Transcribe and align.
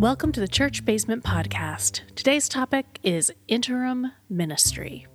Welcome 0.00 0.32
to 0.32 0.40
the 0.40 0.48
Church 0.48 0.82
Basement 0.86 1.24
Podcast. 1.24 2.00
Today's 2.14 2.48
topic 2.48 2.98
is 3.02 3.30
interim 3.48 4.10
ministry. 4.30 5.06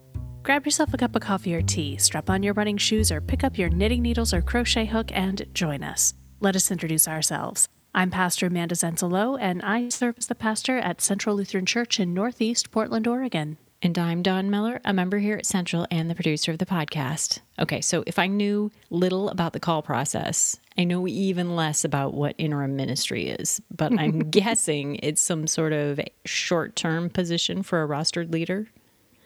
Grab 0.44 0.64
yourself 0.64 0.94
a 0.94 0.98
cup 0.98 1.16
of 1.16 1.24
coffee 1.24 1.56
or 1.56 1.64
tea, 1.64 1.98
strap 1.98 2.30
on 2.30 2.44
your 2.44 2.54
running 2.54 2.78
shoes, 2.78 3.12
or 3.12 3.20
pick 3.20 3.44
up 3.44 3.58
your 3.58 3.70
knitting 3.70 4.04
needles 4.04 4.32
or 4.32 4.44
crochet 4.44 4.86
hook 4.86 5.10
and 5.12 5.44
join 5.56 5.84
us. 5.84 6.14
Let 6.40 6.56
us 6.56 6.70
introduce 6.70 7.08
ourselves. 7.08 7.68
I'm 7.96 8.12
Pastor 8.12 8.46
Amanda 8.46 8.76
Zenzalo, 8.76 9.40
and 9.42 9.64
I 9.64 9.90
serve 9.90 10.20
as 10.20 10.28
the 10.28 10.36
pastor 10.36 10.78
at 10.78 11.02
Central 11.02 11.36
Lutheran 11.36 11.66
Church 11.66 12.00
in 12.00 12.14
Northeast 12.14 12.70
Portland, 12.70 13.08
Oregon. 13.08 13.58
And 13.86 14.00
I'm 14.00 14.24
Don 14.24 14.50
Miller, 14.50 14.82
a 14.84 14.94
member 14.94 15.20
here 15.20 15.38
at 15.38 15.46
Central 15.46 15.86
and 15.92 16.10
the 16.10 16.16
producer 16.16 16.52
of 16.52 16.58
the 16.58 16.66
podcast. 16.66 17.42
Okay, 17.60 17.82
so 17.82 18.04
if 18.08 18.18
I 18.18 18.26
knew 18.26 18.72
little 18.90 19.30
about 19.30 19.54
the 19.54 19.60
call 19.60 19.84
process, 19.84 20.60
I 20.76 20.86
know 20.86 21.08
even 21.08 21.56
less 21.56 21.86
about 21.86 22.16
what 22.16 22.34
interim 22.40 22.76
ministry 22.76 23.28
is, 23.28 23.62
but 23.70 23.94
I'm 24.00 24.20
guessing 24.32 24.96
it's 25.04 25.22
some 25.22 25.46
sort 25.46 25.72
of 25.72 26.00
short 26.26 26.76
term 26.76 27.12
position 27.12 27.62
for 27.62 27.84
a 27.84 27.88
rostered 27.88 28.34
leader. 28.34 28.68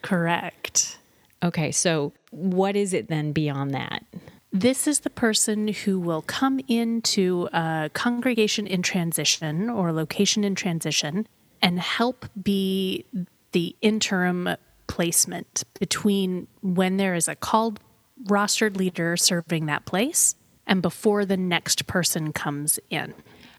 Correct. 0.01 0.99
Okay, 1.41 1.71
so 1.71 2.11
what 2.31 2.75
is 2.75 2.93
it 2.93 3.07
then 3.07 3.31
beyond 3.31 3.73
that? 3.73 4.03
This 4.51 4.87
is 4.87 4.99
the 4.99 5.09
person 5.09 5.69
who 5.69 6.01
will 6.01 6.23
come 6.23 6.59
into 6.67 7.47
a 7.53 7.89
congregation 7.93 8.67
in 8.67 8.81
transition 8.81 9.69
or 9.69 9.93
location 9.93 10.43
in 10.43 10.53
transition 10.53 11.29
and 11.61 11.79
help 11.79 12.25
be 12.43 13.05
the 13.51 13.75
interim 13.81 14.49
placement 14.87 15.63
between 15.79 16.47
when 16.61 16.97
there 16.97 17.15
is 17.15 17.27
a 17.27 17.35
called 17.35 17.79
rostered 18.25 18.75
leader 18.75 19.15
serving 19.15 19.67
that 19.67 19.85
place 19.85 20.35
and 20.67 20.81
before 20.81 21.25
the 21.25 21.37
next 21.37 21.87
person 21.87 22.33
comes 22.33 22.79
in. 22.89 23.13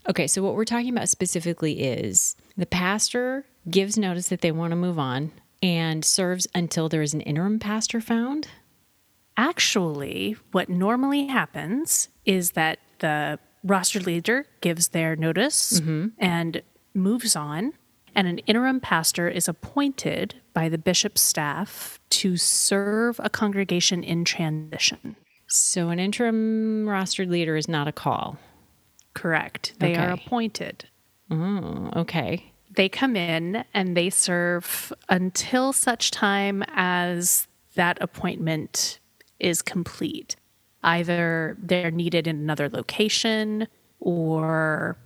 Okay, 0.08 0.26
so 0.26 0.42
what 0.42 0.54
we're 0.54 0.64
talking 0.64 0.90
about 0.90 1.08
specifically 1.08 1.82
is 1.82 2.36
the 2.56 2.66
pastor 2.66 3.44
gives 3.68 3.98
notice 3.98 4.28
that 4.28 4.40
they 4.40 4.52
want 4.52 4.72
to 4.72 4.76
move 4.76 4.98
on 4.98 5.32
and 5.62 6.04
serves 6.04 6.46
until 6.54 6.88
there 6.88 7.02
is 7.02 7.14
an 7.14 7.20
interim 7.20 7.58
pastor 7.58 8.00
found. 8.00 8.48
Actually, 9.36 10.36
what 10.52 10.68
normally 10.68 11.26
happens 11.26 12.08
is 12.24 12.52
that 12.52 12.78
the 12.98 13.38
rostered 13.66 14.06
leader 14.06 14.46
gives 14.60 14.88
their 14.88 15.16
notice 15.16 15.80
mm-hmm. 15.80 16.08
and 16.18 16.62
moves 16.94 17.36
on, 17.36 17.72
and 18.14 18.26
an 18.26 18.38
interim 18.38 18.80
pastor 18.80 19.28
is 19.28 19.48
appointed 19.48 20.34
by 20.52 20.68
the 20.68 20.78
bishop's 20.78 21.20
staff 21.20 21.98
to 22.10 22.36
serve 22.36 23.20
a 23.22 23.30
congregation 23.30 24.02
in 24.02 24.24
transition. 24.24 25.16
So 25.46 25.88
an 25.88 25.98
interim 25.98 26.86
rostered 26.86 27.28
leader 27.28 27.56
is 27.56 27.68
not 27.68 27.88
a 27.88 27.92
call. 27.92 28.38
Correct. 29.14 29.74
They 29.78 29.96
are 29.96 30.10
appointed. 30.10 30.86
Oh, 31.30 31.90
okay. 31.96 32.52
They 32.70 32.88
come 32.88 33.16
in 33.16 33.64
and 33.74 33.96
they 33.96 34.10
serve 34.10 34.92
until 35.08 35.72
such 35.72 36.10
time 36.10 36.62
as 36.68 37.48
that 37.74 37.98
appointment 38.00 39.00
is 39.40 39.62
complete. 39.62 40.36
Either 40.82 41.56
they're 41.60 41.90
needed 41.90 42.26
in 42.26 42.36
another 42.36 42.68
location 42.68 43.66
or 43.98 44.96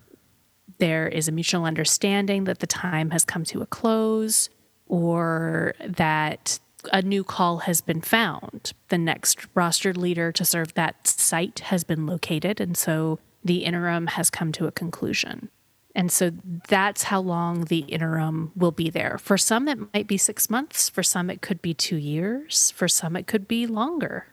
there 0.85 1.09
is 1.09 1.29
a 1.29 1.33
mutual 1.33 1.65
understanding 1.65 2.45
that 2.45 2.59
the 2.59 2.67
time 2.67 3.09
has 3.09 3.25
come 3.25 3.43
to 3.43 3.63
a 3.63 3.67
close 3.67 4.51
or 4.87 5.73
that 5.81 6.61
a 6.93 7.01
new 7.01 7.25
call 7.25 7.61
has 7.61 7.81
been 7.81 8.03
found. 8.03 8.75
The 8.91 8.99
next 8.99 9.51
rostered 9.55 9.97
leader 9.97 10.31
to 10.33 10.45
serve 10.45 10.75
that 10.75 11.07
site 11.07 11.61
has 11.61 11.85
been 11.85 12.05
located, 12.05 12.61
and 12.61 12.77
so 12.77 13.19
the 13.43 13.65
interim 13.65 14.09
has 14.09 14.29
come 14.29 14.53
to 14.53 14.67
a 14.67 14.73
conclusion. 14.73 15.49
And 15.95 16.13
so 16.13 16.33
that's 16.69 17.05
how 17.05 17.21
long 17.21 17.65
the 17.65 17.79
interim 17.79 18.53
will 18.55 18.71
be 18.71 18.91
there. 18.91 19.17
For 19.17 19.39
some, 19.39 19.69
it 19.69 19.79
might 19.95 20.07
be 20.07 20.19
six 20.19 20.51
months. 20.51 20.91
For 20.91 21.03
some, 21.03 21.31
it 21.31 21.41
could 21.41 21.63
be 21.63 21.73
two 21.73 21.97
years. 21.97 22.73
For 22.73 22.89
some, 22.89 23.17
it 23.17 23.27
could 23.27 23.49
be 23.49 23.67
longer. 23.67 24.27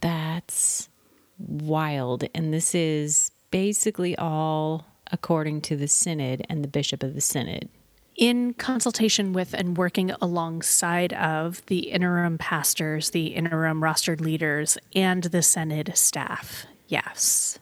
That's 0.00 0.88
wild. 1.36 2.22
And 2.32 2.54
this 2.54 2.76
is 2.76 3.32
basically 3.50 4.16
all 4.16 4.86
according 5.10 5.60
to 5.62 5.76
the 5.76 5.88
synod 5.88 6.44
and 6.48 6.62
the 6.64 6.68
bishop 6.68 7.02
of 7.02 7.14
the 7.14 7.20
synod. 7.20 7.68
in 8.16 8.54
consultation 8.54 9.32
with 9.32 9.52
and 9.52 9.76
working 9.76 10.10
alongside 10.22 11.12
of 11.12 11.64
the 11.66 11.90
interim 11.90 12.38
pastors, 12.38 13.10
the 13.10 13.26
interim 13.26 13.80
rostered 13.80 14.20
leaders, 14.20 14.78
and 14.94 15.24
the 15.24 15.42
Synod 15.42 15.92
staff. 15.94 16.66
Yes. 16.88 17.58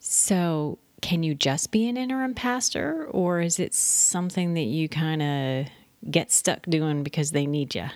So, 0.00 0.78
can 1.00 1.22
you 1.22 1.34
just 1.34 1.70
be 1.70 1.88
an 1.88 1.96
interim 1.96 2.34
pastor, 2.34 3.06
or 3.10 3.40
is 3.40 3.58
it 3.58 3.74
something 3.74 4.54
that 4.54 4.62
you 4.62 4.88
kind 4.88 5.22
of 5.22 5.66
get 6.10 6.30
stuck 6.32 6.62
doing 6.62 7.02
because 7.02 7.30
they 7.30 7.46
need 7.46 7.74
you? 7.74 7.86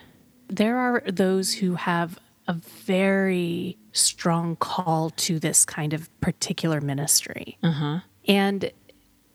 There 0.47 0.77
are 0.77 1.03
those 1.07 1.53
who 1.53 1.75
have 1.75 2.17
a 2.47 2.53
very 2.53 3.77
strong 3.91 4.55
call 4.55 5.09
to 5.11 5.39
this 5.39 5.65
kind 5.65 5.93
of 5.93 6.09
particular 6.21 6.79
ministry. 6.79 7.57
Uh-huh. 7.61 7.99
And 8.27 8.71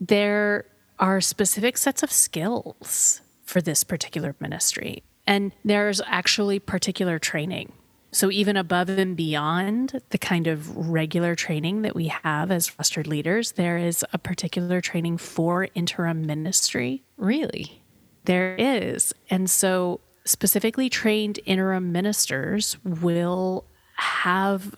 there 0.08 0.64
are 0.98 1.20
specific 1.20 1.76
sets 1.76 2.02
of 2.02 2.10
skills 2.10 3.20
for 3.44 3.60
this 3.60 3.84
particular 3.84 4.34
ministry. 4.40 5.02
And 5.26 5.52
there's 5.64 6.00
actually 6.06 6.58
particular 6.58 7.18
training. 7.18 7.72
So, 8.14 8.30
even 8.30 8.58
above 8.58 8.90
and 8.90 9.16
beyond 9.16 10.02
the 10.10 10.18
kind 10.18 10.46
of 10.46 10.76
regular 10.76 11.34
training 11.34 11.82
that 11.82 11.94
we 11.94 12.08
have 12.08 12.50
as 12.50 12.70
rostered 12.70 13.06
leaders, 13.06 13.52
there 13.52 13.78
is 13.78 14.04
a 14.12 14.18
particular 14.18 14.82
training 14.82 15.16
for 15.16 15.68
interim 15.74 16.26
ministry. 16.26 17.04
Really? 17.16 17.80
There 18.24 18.54
is. 18.56 19.14
And 19.30 19.48
so, 19.48 20.00
specifically 20.24 20.90
trained 20.90 21.40
interim 21.46 21.90
ministers 21.90 22.76
will 22.84 23.64
have 23.94 24.74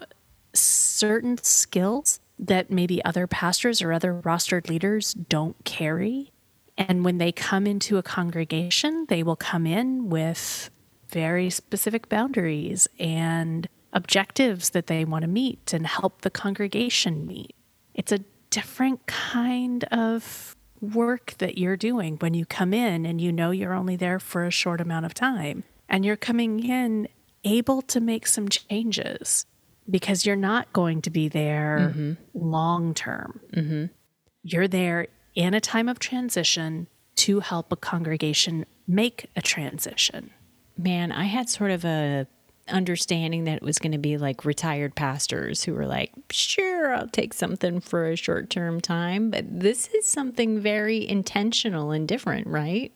certain 0.53 1.39
skills 1.39 2.21
that 2.39 2.71
maybe 2.71 3.05
other 3.05 3.27
pastors 3.27 3.81
or 3.81 3.93
other 3.93 4.21
rostered 4.25 4.69
leaders 4.69 5.15
don't 5.15 5.63
carry. 5.65 6.33
And 6.77 7.05
when 7.05 7.19
they 7.19 7.33
come 7.33 7.67
into 7.67 7.99
a 7.99 8.03
congregation, 8.03 9.07
they 9.09 9.23
will 9.23 9.37
come 9.37 9.67
in 9.67 10.11
with 10.11 10.71
very 11.09 11.49
specific 11.51 12.09
boundaries 12.09 12.89
and 12.99 13.69
objectives 13.93 14.71
that 14.71 14.89
they 14.89 15.05
want 15.05 15.23
to 15.23 15.29
meet 15.29 15.73
and 15.73 15.87
help 15.87 16.23
the 16.23 16.31
congregation 16.31 17.27
meet. 17.27 17.55
It's 17.95 18.11
a 18.11 18.21
different 18.51 19.07
kind 19.07 19.85
of 19.85 20.57
work 20.81 21.35
that 21.39 21.57
you're 21.57 21.77
doing 21.77 22.17
when 22.17 22.35
you 22.35 22.45
come 22.45 22.75
in 22.75 23.07
and 23.07 23.21
you 23.21 23.33
know 23.33 23.51
you're 23.51 23.73
only 23.73 23.97
there 23.97 24.19
for 24.19 24.45
a 24.45 24.51
short 24.51 24.81
amount 24.81 25.07
of 25.07 25.15
time 25.15 25.65
and 25.89 26.05
you're 26.05 26.17
coming 26.17 26.65
in 26.65 27.09
able 27.45 27.83
to 27.83 28.01
make 28.01 28.27
some 28.27 28.49
changes 28.49 29.47
because 29.91 30.25
you're 30.25 30.37
not 30.37 30.73
going 30.73 31.03
to 31.03 31.11
be 31.11 31.29
there 31.29 31.93
mm-hmm. 31.93 32.13
long 32.35 32.95
term. 32.95 33.41
Mm-hmm. 33.53 33.85
You're 34.43 34.69
there 34.69 35.09
in 35.35 35.55
a 35.55 35.61
time 35.61 35.89
of 35.89 35.99
transition 35.99 36.87
to 37.17 37.41
help 37.41 37.73
a 37.73 37.77
congregation 37.77 38.67
make 38.87 39.31
a 39.37 39.43
transition. 39.43 40.31
Man, 40.77 41.13
I 41.13 41.25
had 41.25 41.49
sort 41.49 41.71
of 41.71 41.85
a 41.85 42.27
understanding 42.69 43.45
that 43.45 43.57
it 43.57 43.63
was 43.63 43.79
going 43.79 43.93
to 43.93 43.99
be 43.99 44.17
like 44.17 44.45
retired 44.45 44.95
pastors 44.95 45.65
who 45.65 45.75
were 45.75 45.87
like, 45.87 46.13
sure, 46.31 46.95
I'll 46.95 47.09
take 47.09 47.35
something 47.35 47.81
for 47.81 48.07
a 48.09 48.17
short 48.17 48.51
term 48.51 48.81
time. 48.81 49.31
But 49.31 49.61
this 49.61 49.89
is 49.89 50.07
something 50.07 50.61
very 50.61 51.07
intentional 51.07 51.91
and 51.91 52.09
different, 52.09 52.47
right? 52.47 52.93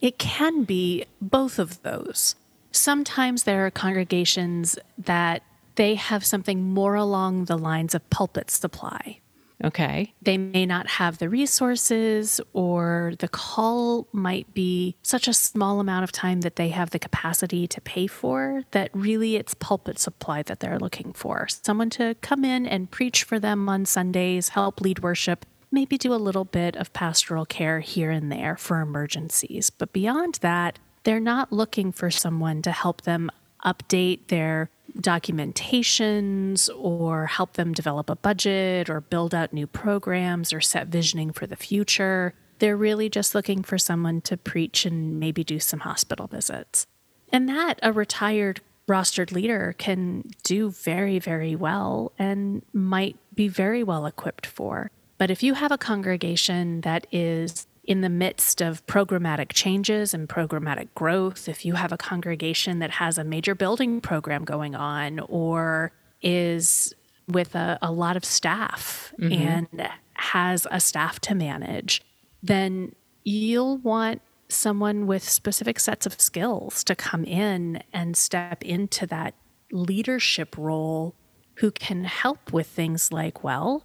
It 0.00 0.18
can 0.18 0.64
be 0.64 1.04
both 1.20 1.58
of 1.58 1.82
those. 1.82 2.36
Sometimes 2.70 3.42
there 3.42 3.66
are 3.66 3.70
congregations 3.70 4.78
that 4.98 5.42
they 5.74 5.94
have 5.94 6.24
something 6.24 6.62
more 6.62 6.94
along 6.94 7.46
the 7.46 7.58
lines 7.58 7.94
of 7.94 8.08
pulpit 8.10 8.50
supply. 8.50 9.20
Okay. 9.64 10.12
They 10.20 10.38
may 10.38 10.66
not 10.66 10.88
have 10.88 11.18
the 11.18 11.28
resources, 11.28 12.40
or 12.52 13.12
the 13.20 13.28
call 13.28 14.08
might 14.12 14.52
be 14.54 14.96
such 15.02 15.28
a 15.28 15.32
small 15.32 15.78
amount 15.78 16.04
of 16.04 16.10
time 16.10 16.40
that 16.40 16.56
they 16.56 16.70
have 16.70 16.90
the 16.90 16.98
capacity 16.98 17.68
to 17.68 17.80
pay 17.80 18.06
for 18.08 18.64
that 18.72 18.90
really 18.92 19.36
it's 19.36 19.54
pulpit 19.54 19.98
supply 19.98 20.42
that 20.42 20.60
they're 20.60 20.80
looking 20.80 21.12
for. 21.12 21.46
Someone 21.48 21.90
to 21.90 22.16
come 22.22 22.44
in 22.44 22.66
and 22.66 22.90
preach 22.90 23.22
for 23.22 23.38
them 23.38 23.68
on 23.68 23.84
Sundays, 23.84 24.50
help 24.50 24.80
lead 24.80 25.00
worship, 25.00 25.46
maybe 25.70 25.96
do 25.96 26.12
a 26.12 26.16
little 26.16 26.44
bit 26.44 26.74
of 26.76 26.92
pastoral 26.92 27.46
care 27.46 27.80
here 27.80 28.10
and 28.10 28.32
there 28.32 28.56
for 28.56 28.80
emergencies. 28.80 29.70
But 29.70 29.92
beyond 29.92 30.38
that, 30.42 30.78
they're 31.04 31.20
not 31.20 31.52
looking 31.52 31.92
for 31.92 32.10
someone 32.10 32.62
to 32.62 32.72
help 32.72 33.02
them 33.02 33.30
update 33.64 34.26
their 34.28 34.70
documentations 34.98 36.68
or 36.76 37.26
help 37.26 37.54
them 37.54 37.72
develop 37.72 38.10
a 38.10 38.16
budget 38.16 38.90
or 38.90 39.00
build 39.00 39.34
out 39.34 39.52
new 39.52 39.66
programs 39.66 40.52
or 40.52 40.60
set 40.60 40.88
visioning 40.88 41.32
for 41.32 41.46
the 41.46 41.56
future. 41.56 42.34
They're 42.58 42.76
really 42.76 43.08
just 43.08 43.34
looking 43.34 43.62
for 43.62 43.78
someone 43.78 44.20
to 44.22 44.36
preach 44.36 44.84
and 44.84 45.18
maybe 45.18 45.42
do 45.42 45.58
some 45.58 45.80
hospital 45.80 46.26
visits. 46.26 46.86
And 47.32 47.48
that 47.48 47.78
a 47.82 47.92
retired 47.92 48.60
rostered 48.88 49.32
leader 49.32 49.74
can 49.78 50.30
do 50.42 50.70
very, 50.70 51.18
very 51.18 51.56
well 51.56 52.12
and 52.18 52.62
might 52.72 53.16
be 53.34 53.48
very 53.48 53.82
well 53.82 54.06
equipped 54.06 54.46
for. 54.46 54.90
But 55.18 55.30
if 55.30 55.42
you 55.42 55.54
have 55.54 55.72
a 55.72 55.78
congregation 55.78 56.82
that 56.82 57.06
is 57.10 57.66
in 57.84 58.00
the 58.00 58.08
midst 58.08 58.60
of 58.60 58.86
programmatic 58.86 59.52
changes 59.52 60.14
and 60.14 60.28
programmatic 60.28 60.88
growth, 60.94 61.48
if 61.48 61.64
you 61.64 61.74
have 61.74 61.92
a 61.92 61.96
congregation 61.96 62.78
that 62.78 62.90
has 62.90 63.18
a 63.18 63.24
major 63.24 63.54
building 63.54 64.00
program 64.00 64.44
going 64.44 64.74
on 64.74 65.18
or 65.20 65.92
is 66.22 66.94
with 67.28 67.54
a, 67.54 67.78
a 67.82 67.90
lot 67.90 68.16
of 68.16 68.24
staff 68.24 69.12
mm-hmm. 69.18 69.32
and 69.32 69.90
has 70.14 70.66
a 70.70 70.78
staff 70.78 71.18
to 71.20 71.34
manage, 71.34 72.02
then 72.42 72.94
you'll 73.24 73.78
want 73.78 74.22
someone 74.48 75.06
with 75.06 75.28
specific 75.28 75.80
sets 75.80 76.06
of 76.06 76.20
skills 76.20 76.84
to 76.84 76.94
come 76.94 77.24
in 77.24 77.82
and 77.92 78.16
step 78.16 78.62
into 78.62 79.06
that 79.06 79.34
leadership 79.72 80.56
role 80.56 81.14
who 81.56 81.70
can 81.70 82.04
help 82.04 82.52
with 82.52 82.66
things 82.66 83.12
like, 83.12 83.42
well, 83.42 83.84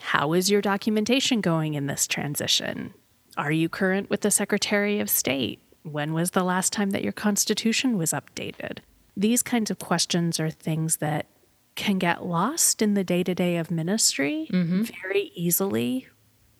how 0.00 0.32
is 0.32 0.50
your 0.50 0.60
documentation 0.60 1.40
going 1.40 1.74
in 1.74 1.86
this 1.86 2.06
transition? 2.06 2.94
Are 3.38 3.52
you 3.52 3.68
current 3.68 4.10
with 4.10 4.22
the 4.22 4.32
Secretary 4.32 4.98
of 4.98 5.08
State? 5.08 5.60
When 5.84 6.12
was 6.12 6.32
the 6.32 6.42
last 6.42 6.72
time 6.72 6.90
that 6.90 7.04
your 7.04 7.12
Constitution 7.12 7.96
was 7.96 8.10
updated? 8.10 8.80
These 9.16 9.44
kinds 9.44 9.70
of 9.70 9.78
questions 9.78 10.40
are 10.40 10.50
things 10.50 10.96
that 10.96 11.26
can 11.76 11.98
get 11.98 12.26
lost 12.26 12.82
in 12.82 12.94
the 12.94 13.04
day 13.04 13.22
to 13.22 13.36
day 13.36 13.56
of 13.56 13.70
ministry 13.70 14.48
mm-hmm. 14.50 14.82
very 14.82 15.30
easily. 15.36 16.08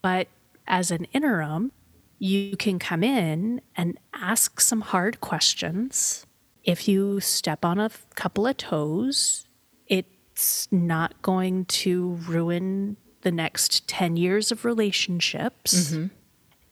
But 0.00 0.28
as 0.68 0.92
an 0.92 1.06
interim, 1.12 1.72
you 2.20 2.56
can 2.56 2.78
come 2.78 3.02
in 3.02 3.60
and 3.76 3.98
ask 4.14 4.60
some 4.60 4.82
hard 4.82 5.20
questions. 5.20 6.24
If 6.62 6.86
you 6.86 7.18
step 7.18 7.64
on 7.64 7.80
a 7.80 7.90
couple 8.14 8.46
of 8.46 8.56
toes, 8.56 9.46
it's 9.88 10.68
not 10.70 11.20
going 11.22 11.64
to 11.64 12.20
ruin 12.28 12.96
the 13.22 13.32
next 13.32 13.88
10 13.88 14.16
years 14.16 14.52
of 14.52 14.64
relationships. 14.64 15.74
Mm-hmm. 15.74 16.06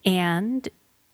And 0.07 0.67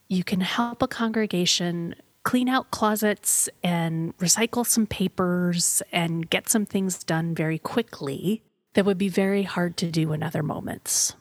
you 0.09 0.23
can 0.23 0.43
help 0.43 0.83
a 0.83 0.89
congregation 0.89 1.95
clean 2.23 2.49
out 2.49 2.71
closets 2.71 3.49
and 3.65 4.17
recycle 4.19 4.65
some 4.65 4.87
papers 4.87 5.83
and 5.91 6.29
get 6.29 6.49
some 6.49 6.67
things 6.67 7.03
done 7.03 7.35
very 7.35 7.59
quickly 7.59 8.43
that 8.75 8.85
would 8.85 8.99
be 8.99 9.09
very 9.09 9.43
hard 9.43 9.77
to 9.79 9.91
do 9.91 10.13
in 10.13 10.23
other 10.23 10.43
moments. 10.43 11.15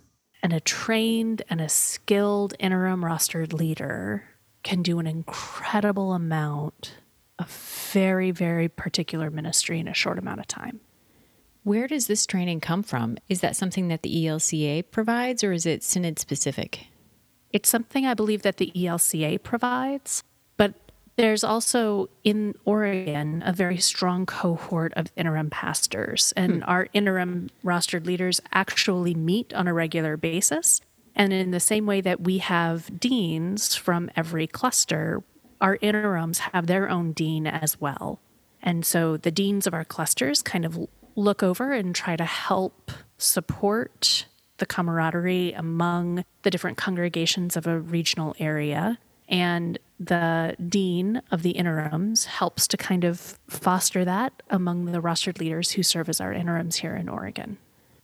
And 0.44 0.54
a 0.54 0.60
trained 0.60 1.42
and 1.50 1.62
a 1.62 1.70
skilled 1.70 2.54
interim 2.60 3.04
rostered 3.04 3.54
leader 3.54 4.26
can 4.64 4.82
do 4.84 5.00
an 5.00 5.08
incredible 5.08 6.14
amount 6.14 6.96
of 7.40 7.50
very, 7.94 8.32
very 8.32 8.68
particular 8.68 9.32
ministry 9.32 9.80
in 9.80 9.88
a 9.88 9.94
short 9.94 10.20
amount 10.20 10.40
of 10.40 10.48
time. 10.48 10.82
Where 11.64 11.88
does 11.88 12.08
this 12.08 12.26
training 12.26 12.60
come 12.60 12.84
from? 12.84 13.18
Is 13.30 13.42
that 13.42 13.56
something 13.56 13.88
that 13.88 14.02
the 14.02 14.26
ELCA 14.26 14.84
provides 14.92 15.44
or 15.44 15.52
is 15.52 15.66
it 15.66 15.84
synod 15.84 16.20
specific? 16.20 16.88
It's 17.54 17.70
something 17.70 18.06
I 18.06 18.14
believe 18.14 18.44
that 18.44 18.58
the 18.58 18.72
ELCA 18.76 19.42
provides. 19.44 20.24
But 20.58 20.74
there's 21.18 21.44
also 21.44 22.10
in 22.24 22.56
Oregon 22.66 23.44
a 23.46 23.54
very 23.54 23.78
strong 23.78 24.26
cohort 24.26 24.94
of 24.96 25.12
interim 25.16 25.50
pastors, 25.50 26.34
and 26.36 26.64
hmm. 26.64 26.70
our 26.70 26.88
interim 26.94 27.50
rostered 27.64 28.06
leaders 28.06 28.42
actually 28.54 29.14
meet 29.14 29.54
on 29.54 29.68
a 29.68 29.74
regular 29.74 30.18
basis. 30.18 30.82
And 31.16 31.34
in 31.34 31.52
the 31.52 31.60
same 31.60 31.86
way 31.86 32.02
that 32.02 32.22
we 32.22 32.38
have 32.38 33.00
deans 33.00 33.76
from 33.76 34.10
every 34.16 34.48
cluster, 34.48 35.24
our 35.60 35.78
interims 35.82 36.40
have 36.40 36.68
their 36.68 36.90
own 36.90 37.12
dean 37.12 37.46
as 37.46 37.80
well. 37.80 38.20
And 38.64 38.86
so 38.86 39.18
the 39.18 39.32
deans 39.32 39.68
of 39.68 39.74
our 39.74 39.84
clusters 39.84 40.42
kind 40.42 40.66
of 40.66 40.88
look 41.16 41.44
over 41.44 41.74
and 41.74 41.94
try 41.94 42.16
to 42.16 42.26
help 42.26 42.92
support 43.18 44.26
the 44.62 44.66
camaraderie 44.68 45.52
among 45.54 46.24
the 46.44 46.52
different 46.52 46.78
congregations 46.78 47.58
of 47.58 47.66
a 47.66 47.80
regional 47.80 48.36
area. 48.40 49.00
And 49.28 49.80
the 50.00 50.56
dean 50.70 51.24
of 51.32 51.42
the 51.42 51.52
interims 51.52 52.26
helps 52.26 52.68
to 52.68 52.78
kind 52.78 53.04
of 53.04 53.40
foster 53.50 54.06
that 54.06 54.44
among 54.52 54.86
the 54.86 55.02
rostered 55.02 55.40
leaders 55.40 55.72
who 55.72 55.82
serve 55.82 56.10
as 56.10 56.22
our 56.22 56.32
interims 56.32 56.76
here 56.76 56.96
in 56.96 57.10
Oregon. 57.10 57.58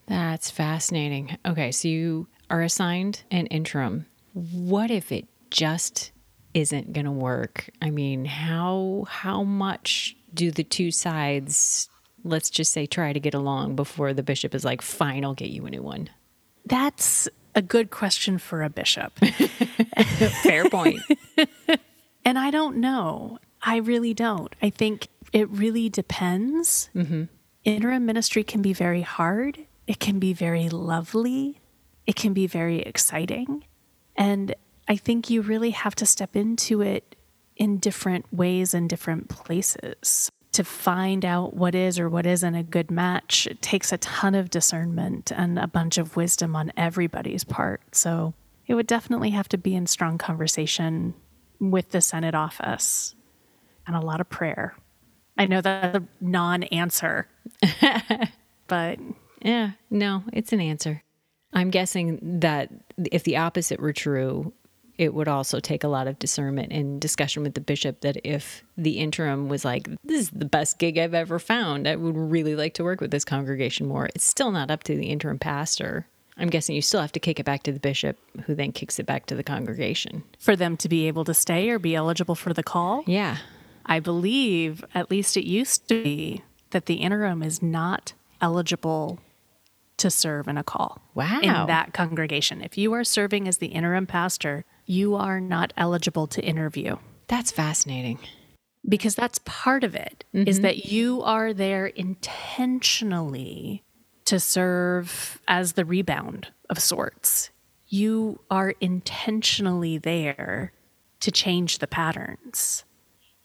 That's 0.07 0.50
fascinating. 0.50 1.38
Okay, 1.45 1.71
so 1.71 1.88
you 1.89 2.27
are 2.50 2.63
assigned 2.63 3.21
an 3.30 3.45
interim. 3.48 4.07
What 4.33 4.89
if 4.89 5.12
it 5.12 5.27
just 5.51 6.12
isn't 6.56 6.92
going 6.92 7.06
to 7.06 7.12
work? 7.12 7.69
I 7.83 7.92
mean, 7.92 8.25
how 8.25 9.06
how 9.07 9.44
much 9.44 10.15
do 10.33 10.50
the 10.50 10.63
two 10.63 10.89
sides 10.92 11.88
let's 12.24 12.50
just 12.50 12.71
say 12.71 12.86
try 12.86 13.13
to 13.13 13.19
get 13.19 13.33
along 13.33 13.75
before 13.75 14.13
the 14.13 14.24
bishop 14.24 14.56
is 14.56 14.65
like, 14.65 14.81
"Fine, 14.81 15.24
I'll 15.24 15.33
get 15.33 15.50
you 15.50 15.65
a 15.65 15.69
new 15.69 15.83
one." 15.83 16.10
That's 16.68 17.30
a 17.56 17.62
good 17.62 17.90
question 17.90 18.38
for 18.38 18.62
a 18.64 18.69
bishop. 18.69 19.18
Fair 20.44 20.69
point. 20.69 21.02
and 22.25 22.38
I 22.38 22.52
don't 22.52 22.78
know. 22.78 23.40
I 23.62 23.78
really 23.78 24.14
don't. 24.14 24.54
I 24.62 24.69
think 24.69 25.08
it 25.34 25.50
really 25.50 25.90
depends. 25.90 26.90
Mm-hmm. 26.96 27.24
Interim 27.64 28.06
ministry 28.06 28.44
can 28.44 28.62
be 28.62 28.74
very 28.74 29.02
hard, 29.02 29.60
it 29.88 30.00
can 30.00 30.19
be 30.19 30.34
very 30.34 30.69
lovely, 30.69 31.60
it 32.06 32.16
can 32.16 32.34
be 32.34 32.48
very 32.48 32.80
exciting. 32.80 33.66
And 34.16 34.56
I 34.88 34.96
think 34.96 35.30
you 35.30 35.42
really 35.42 35.72
have 35.72 35.96
to 35.96 36.06
step 36.06 36.36
into 36.36 36.81
it 36.81 37.16
in 37.58 37.78
different 37.78 38.25
ways 38.31 38.74
and 38.74 38.90
different 38.90 39.30
places 39.30 40.31
to 40.54 40.64
find 40.64 41.24
out 41.24 41.54
what 41.54 41.76
is 41.76 42.00
or 42.00 42.10
what 42.10 42.26
isn't 42.26 42.56
a 42.56 42.64
good 42.64 42.90
match 42.90 43.48
it 43.48 43.62
takes 43.62 43.92
a 43.92 43.98
ton 43.98 44.34
of 44.34 44.50
discernment 44.50 45.32
and 45.32 45.60
a 45.60 45.68
bunch 45.68 45.98
of 45.98 46.16
wisdom 46.16 46.56
on 46.56 46.72
everybody's 46.76 47.44
part. 47.44 47.82
So 47.92 48.34
it 48.66 48.74
would 48.74 48.88
definitely 48.88 49.32
have 49.32 49.50
to 49.50 49.58
be 49.58 49.76
in 49.76 49.88
strong 49.88 50.18
conversation 50.18 51.14
with 51.60 51.92
the 51.92 52.02
synod 52.02 52.36
office 52.36 53.16
and 53.86 53.96
a 53.96 54.02
lot 54.02 54.22
of 54.22 54.30
prayer. 54.30 54.76
I 55.38 55.46
know 55.46 55.62
that's 55.62 55.98
a 55.98 56.04
non 56.20 56.64
answer, 56.64 57.28
but. 58.68 59.00
Yeah, 59.42 59.72
no, 59.92 60.24
it's 60.34 60.52
an 60.52 60.60
answer. 60.60 61.04
I'm 61.54 61.70
guessing 61.70 62.40
that 62.40 62.70
if 63.12 63.24
the 63.24 63.38
opposite 63.38 63.80
were 63.80 63.94
true, 63.94 64.54
it 64.98 65.14
would 65.14 65.28
also 65.28 65.60
take 65.60 65.84
a 65.84 65.88
lot 65.88 66.08
of 66.08 66.18
discernment 66.20 66.72
and 66.72 67.00
discussion 67.00 67.44
with 67.44 67.54
the 67.54 67.62
bishop 67.62 68.02
that 68.02 68.18
if 68.24 68.64
the 68.78 68.98
interim 68.98 69.48
was 69.48 69.64
like, 69.64 69.88
this 70.04 70.22
is 70.22 70.30
the 70.32 70.46
best 70.46 70.80
gig 70.80 70.98
I've 70.98 71.14
ever 71.14 71.40
found, 71.40 71.88
I 71.88 71.96
would 71.96 72.18
really 72.18 72.56
like 72.56 72.74
to 72.76 72.84
work 72.84 73.00
with 73.00 73.12
this 73.12 73.26
congregation 73.26 73.88
more. 73.88 74.10
It's 74.16 74.26
still 74.26 74.52
not 74.52 74.72
up 74.72 74.84
to 74.84 74.96
the 74.96 75.08
interim 75.08 75.38
pastor. 75.38 76.08
I'm 76.38 76.50
guessing 76.50 76.76
you 76.76 76.82
still 76.82 77.02
have 77.02 77.12
to 77.14 77.20
kick 77.20 77.40
it 77.40 77.46
back 77.46 77.64
to 77.64 77.72
the 77.72 77.80
bishop, 77.80 78.18
who 78.46 78.56
then 78.56 78.72
kicks 78.72 79.00
it 79.00 79.06
back 79.06 79.25
to 79.27 79.36
the 79.36 79.44
congregation. 79.44 80.24
For 80.39 80.56
them 80.56 80.77
to 80.77 80.89
be 80.89 81.08
able 81.08 81.25
to 81.25 81.34
stay 81.34 81.70
or 81.70 81.80
be 81.80 81.96
eligible 81.96 82.36
for 82.36 82.54
the 82.54 82.63
call? 82.63 83.04
Yeah. 83.08 83.38
I 83.86 84.00
believe, 84.00 84.84
at 84.94 85.10
least 85.10 85.38
it 85.38 85.46
used 85.46 85.88
to 85.89 86.04
be, 86.04 86.44
that 86.72 86.86
the 86.86 86.96
interim 86.96 87.42
is 87.42 87.62
not 87.62 88.13
eligible 88.42 89.20
to 89.98 90.12
serve 90.12 90.48
in 90.48 90.58
a 90.58 90.63
call. 90.63 91.01
Wow. 91.16 91.39
In 91.42 91.68
that 91.68 91.94
congregation. 91.94 92.62
If 92.62 92.77
you 92.77 92.94
are 92.94 93.04
serving 93.04 93.48
as 93.48 93.58
the 93.58 93.68
interim 93.68 94.06
pastor, 94.06 94.63
you 94.88 95.15
are 95.15 95.39
not 95.39 95.74
eligible 95.77 96.25
to 96.27 96.41
interview. 96.41 96.96
That's 97.27 97.51
fascinating. 97.51 98.17
Because 98.88 99.15
that's 99.15 99.39
part 99.44 99.84
of 99.84 99.94
it 99.94 100.24
mm-hmm. 100.34 100.48
is 100.48 100.62
that 100.62 100.86
you 100.86 101.22
are 101.22 101.53
there 101.53 101.88
intentionally 101.88 103.84
to 104.25 104.39
serve 104.39 105.41
as 105.48 105.74
the 105.74 105.86
rebound 105.86 106.48
of 106.70 106.79
sorts. 106.79 107.50
You 107.89 108.39
are 108.50 108.74
intentionally 108.79 109.98
there 109.98 110.72
to 111.20 111.32
change 111.32 111.79
the 111.79 111.88
patterns 111.88 112.86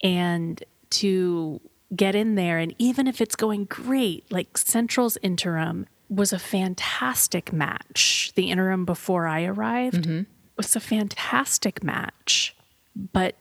and 0.03 0.63
to 0.91 1.61
get 1.95 2.15
in 2.15 2.37
there. 2.37 2.59
And 2.59 2.75
even 2.79 3.09
if 3.09 3.21
it's 3.21 3.37
going 3.37 3.65
great, 3.65 4.31
like 4.31 4.57
Central's 4.57 5.19
interim 5.23 5.87
was 6.09 6.33
a 6.33 6.39
fantastic 6.39 7.53
match, 7.53 8.33
the 8.37 8.51
interim 8.51 8.85
before 8.85 9.27
I 9.27 9.45
arrived. 9.45 10.05
Mm-hmm 10.05 10.23
was 10.57 10.77
a 10.77 10.81
fantastic 10.81 11.83
match. 11.83 12.55
But 12.95 13.37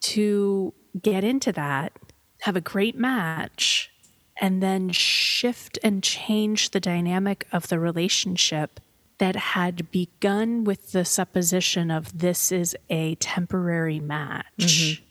to 0.00 0.72
get 1.00 1.24
into 1.24 1.52
that, 1.52 1.92
have 2.42 2.56
a 2.56 2.60
great 2.60 2.96
match, 2.96 3.90
and 4.40 4.62
then 4.62 4.90
shift 4.90 5.78
and 5.82 6.02
change 6.02 6.70
the 6.70 6.80
dynamic 6.80 7.46
of 7.52 7.68
the 7.68 7.78
relationship 7.78 8.80
that 9.18 9.36
had 9.36 9.90
begun 9.90 10.64
with 10.64 10.92
the 10.92 11.04
supposition 11.04 11.90
of 11.90 12.18
this 12.18 12.50
is 12.50 12.76
a 12.90 13.14
temporary 13.16 14.00
match 14.00 14.44
mm-hmm. 14.58 15.02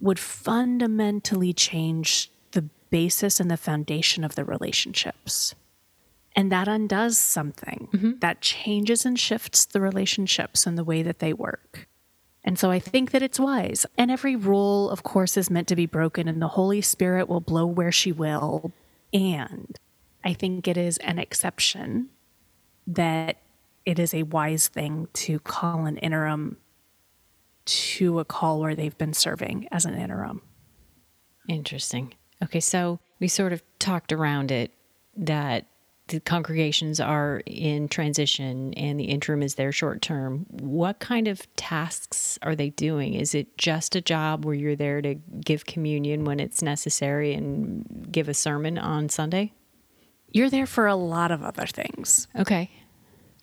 would 0.00 0.18
fundamentally 0.18 1.52
change 1.52 2.30
the 2.52 2.62
basis 2.90 3.40
and 3.40 3.50
the 3.50 3.56
foundation 3.56 4.22
of 4.22 4.34
the 4.34 4.44
relationships. 4.44 5.54
And 6.38 6.52
that 6.52 6.68
undoes 6.68 7.18
something 7.18 7.88
mm-hmm. 7.92 8.12
that 8.20 8.40
changes 8.40 9.04
and 9.04 9.18
shifts 9.18 9.64
the 9.64 9.80
relationships 9.80 10.68
and 10.68 10.78
the 10.78 10.84
way 10.84 11.02
that 11.02 11.18
they 11.18 11.32
work. 11.32 11.88
And 12.44 12.56
so 12.56 12.70
I 12.70 12.78
think 12.78 13.10
that 13.10 13.24
it's 13.24 13.40
wise. 13.40 13.84
And 13.98 14.08
every 14.08 14.36
rule, 14.36 14.88
of 14.88 15.02
course, 15.02 15.36
is 15.36 15.50
meant 15.50 15.66
to 15.66 15.74
be 15.74 15.86
broken, 15.86 16.28
and 16.28 16.40
the 16.40 16.46
Holy 16.46 16.80
Spirit 16.80 17.28
will 17.28 17.40
blow 17.40 17.66
where 17.66 17.90
she 17.90 18.12
will. 18.12 18.70
And 19.12 19.76
I 20.22 20.32
think 20.32 20.68
it 20.68 20.76
is 20.76 20.98
an 20.98 21.18
exception 21.18 22.10
that 22.86 23.38
it 23.84 23.98
is 23.98 24.14
a 24.14 24.22
wise 24.22 24.68
thing 24.68 25.08
to 25.14 25.40
call 25.40 25.86
an 25.86 25.96
interim 25.96 26.58
to 27.64 28.20
a 28.20 28.24
call 28.24 28.60
where 28.60 28.76
they've 28.76 28.96
been 28.96 29.12
serving 29.12 29.66
as 29.72 29.84
an 29.84 29.94
interim. 29.96 30.42
Interesting. 31.48 32.14
Okay, 32.44 32.60
so 32.60 33.00
we 33.18 33.26
sort 33.26 33.52
of 33.52 33.60
talked 33.80 34.12
around 34.12 34.52
it 34.52 34.70
that 35.16 35.66
the 36.08 36.20
congregations 36.20 37.00
are 37.00 37.42
in 37.46 37.88
transition 37.88 38.74
and 38.74 38.98
the 38.98 39.04
interim 39.04 39.42
is 39.42 39.54
their 39.54 39.72
short 39.72 40.02
term. 40.02 40.46
What 40.50 40.98
kind 40.98 41.28
of 41.28 41.46
tasks 41.56 42.38
are 42.42 42.56
they 42.56 42.70
doing? 42.70 43.14
Is 43.14 43.34
it 43.34 43.56
just 43.56 43.94
a 43.94 44.00
job 44.00 44.44
where 44.44 44.54
you're 44.54 44.76
there 44.76 45.00
to 45.02 45.14
give 45.14 45.66
communion 45.66 46.24
when 46.24 46.40
it's 46.40 46.62
necessary 46.62 47.34
and 47.34 48.08
give 48.10 48.28
a 48.28 48.34
sermon 48.34 48.78
on 48.78 49.08
Sunday? 49.08 49.52
You're 50.30 50.50
there 50.50 50.66
for 50.66 50.86
a 50.86 50.96
lot 50.96 51.30
of 51.30 51.42
other 51.42 51.66
things. 51.66 52.28
Okay. 52.36 52.70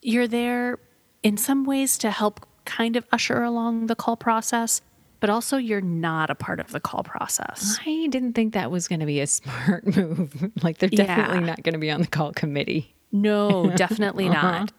You're 0.02 0.28
there 0.28 0.80
in 1.24 1.38
some 1.38 1.66
ways 1.66 1.98
to 2.00 2.12
help 2.12 2.46
kind 2.66 2.96
of 2.96 3.06
usher 3.12 3.42
along 3.44 3.88
the 3.88 3.96
call 3.96 4.18
process, 4.18 4.82
but 5.20 5.30
also 5.30 5.58
you're 5.58 5.82
not 5.82 6.30
a 6.30 6.36
part 6.36 6.60
of 6.60 6.72
the 6.72 6.80
call 6.80 7.04
process. 7.04 7.78
I 7.86 8.08
didn't 8.10 8.34
think 8.34 8.54
that 8.54 8.72
was 8.72 8.88
going 8.88 9.00
to 9.00 9.06
be 9.06 9.20
a 9.22 9.28
smart 9.28 9.86
move. 9.96 10.52
like 10.64 10.78
they're 10.80 10.90
definitely 10.90 11.40
Yeah. 11.40 11.46
not 11.46 11.64
going 11.64 11.74
to 11.74 11.80
be 11.80 11.92
on 11.92 12.02
the 12.02 12.08
call 12.08 12.32
committee. 12.34 12.94
No, 13.12 13.72
definitely 13.76 14.30
not. 14.30 14.72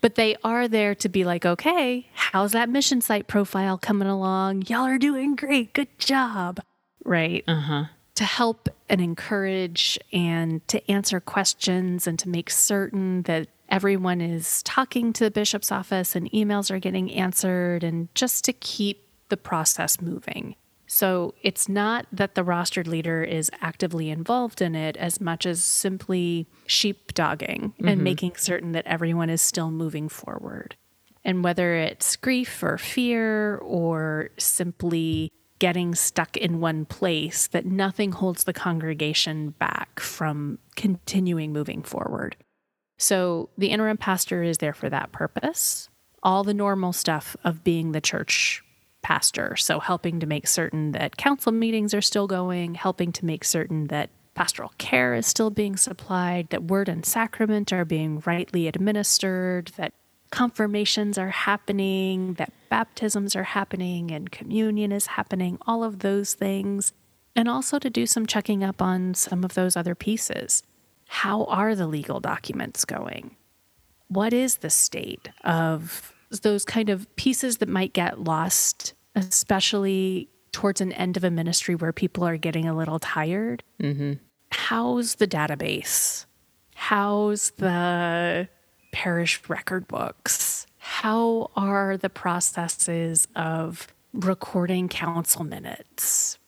But 0.00 0.16
they 0.16 0.36
are 0.42 0.66
there 0.66 0.94
to 0.96 1.08
be 1.08 1.24
like, 1.24 1.46
okay, 1.46 2.08
how's 2.14 2.52
that 2.52 2.68
mission 2.68 3.00
site 3.00 3.28
profile 3.28 3.78
coming 3.78 4.08
along? 4.08 4.62
Y'all 4.66 4.84
are 4.86 4.98
doing 4.98 5.36
great. 5.36 5.72
Good 5.74 5.96
job. 5.98 6.60
Right. 7.04 7.44
Uh 7.46 7.60
huh. 7.60 7.84
To 8.16 8.24
help 8.24 8.68
and 8.88 9.00
encourage 9.00 9.98
and 10.12 10.66
to 10.68 10.90
answer 10.90 11.20
questions 11.20 12.06
and 12.06 12.18
to 12.18 12.28
make 12.28 12.50
certain 12.50 13.22
that 13.22 13.48
everyone 13.68 14.20
is 14.20 14.62
talking 14.64 15.12
to 15.14 15.24
the 15.24 15.30
bishop's 15.30 15.72
office 15.72 16.14
and 16.14 16.30
emails 16.32 16.70
are 16.70 16.78
getting 16.78 17.10
answered 17.12 17.82
and 17.84 18.14
just 18.14 18.44
to 18.44 18.52
keep 18.52 19.06
the 19.32 19.36
process 19.38 19.98
moving. 19.98 20.54
So 20.86 21.32
it's 21.40 21.70
not 21.70 22.04
that 22.12 22.34
the 22.34 22.44
rostered 22.44 22.86
leader 22.86 23.24
is 23.24 23.50
actively 23.62 24.10
involved 24.10 24.60
in 24.60 24.74
it 24.74 24.94
as 24.98 25.22
much 25.22 25.46
as 25.46 25.64
simply 25.64 26.46
sheepdogging 26.66 27.72
and 27.78 27.86
mm-hmm. 27.86 28.02
making 28.02 28.36
certain 28.36 28.72
that 28.72 28.86
everyone 28.86 29.30
is 29.30 29.40
still 29.40 29.70
moving 29.70 30.10
forward. 30.10 30.76
And 31.24 31.42
whether 31.42 31.76
it's 31.76 32.14
grief 32.16 32.62
or 32.62 32.76
fear 32.76 33.56
or 33.56 34.28
simply 34.36 35.32
getting 35.58 35.94
stuck 35.94 36.36
in 36.36 36.60
one 36.60 36.84
place, 36.84 37.46
that 37.46 37.64
nothing 37.64 38.12
holds 38.12 38.44
the 38.44 38.52
congregation 38.52 39.54
back 39.58 39.98
from 39.98 40.58
continuing 40.76 41.54
moving 41.54 41.82
forward. 41.82 42.36
So 42.98 43.48
the 43.56 43.68
interim 43.68 43.96
pastor 43.96 44.42
is 44.42 44.58
there 44.58 44.74
for 44.74 44.90
that 44.90 45.10
purpose. 45.10 45.88
All 46.22 46.44
the 46.44 46.52
normal 46.52 46.92
stuff 46.92 47.34
of 47.44 47.64
being 47.64 47.92
the 47.92 48.02
church 48.02 48.62
pastor. 49.02 49.56
So 49.56 49.80
helping 49.80 50.20
to 50.20 50.26
make 50.26 50.46
certain 50.46 50.92
that 50.92 51.16
council 51.16 51.52
meetings 51.52 51.92
are 51.92 52.00
still 52.00 52.26
going, 52.26 52.74
helping 52.74 53.12
to 53.12 53.26
make 53.26 53.44
certain 53.44 53.88
that 53.88 54.10
pastoral 54.34 54.72
care 54.78 55.14
is 55.14 55.26
still 55.26 55.50
being 55.50 55.76
supplied, 55.76 56.48
that 56.50 56.64
word 56.64 56.88
and 56.88 57.04
sacrament 57.04 57.72
are 57.72 57.84
being 57.84 58.22
rightly 58.24 58.66
administered, 58.66 59.72
that 59.76 59.92
confirmations 60.30 61.18
are 61.18 61.28
happening, 61.28 62.34
that 62.34 62.52
baptisms 62.70 63.36
are 63.36 63.42
happening, 63.42 64.10
and 64.10 64.32
communion 64.32 64.90
is 64.90 65.06
happening, 65.06 65.58
all 65.66 65.84
of 65.84 65.98
those 65.98 66.34
things. 66.34 66.92
And 67.36 67.48
also 67.48 67.78
to 67.78 67.90
do 67.90 68.06
some 68.06 68.26
checking 68.26 68.64
up 68.64 68.80
on 68.80 69.14
some 69.14 69.44
of 69.44 69.54
those 69.54 69.76
other 69.76 69.94
pieces. 69.94 70.62
How 71.08 71.44
are 71.44 71.74
the 71.74 71.86
legal 71.86 72.20
documents 72.20 72.84
going? 72.84 73.36
What 74.08 74.32
is 74.32 74.56
the 74.56 74.70
state 74.70 75.30
of 75.44 76.14
those 76.40 76.64
kind 76.64 76.88
of 76.88 77.14
pieces 77.16 77.58
that 77.58 77.68
might 77.68 77.92
get 77.92 78.20
lost, 78.20 78.94
especially 79.14 80.28
towards 80.52 80.80
an 80.80 80.92
end 80.92 81.16
of 81.16 81.24
a 81.24 81.30
ministry 81.30 81.74
where 81.74 81.92
people 81.92 82.24
are 82.24 82.36
getting 82.36 82.68
a 82.68 82.76
little 82.76 82.98
tired? 82.98 83.62
Mm-hmm. 83.80 84.14
How's 84.50 85.16
the 85.16 85.26
database? 85.26 86.26
How's 86.74 87.50
the 87.52 88.48
parish 88.92 89.40
record 89.48 89.88
books? 89.88 90.66
How 90.78 91.50
are 91.56 91.96
the 91.96 92.10
processes 92.10 93.28
of 93.34 93.88
recording 94.12 94.88
council 94.88 95.44
minutes? 95.44 96.38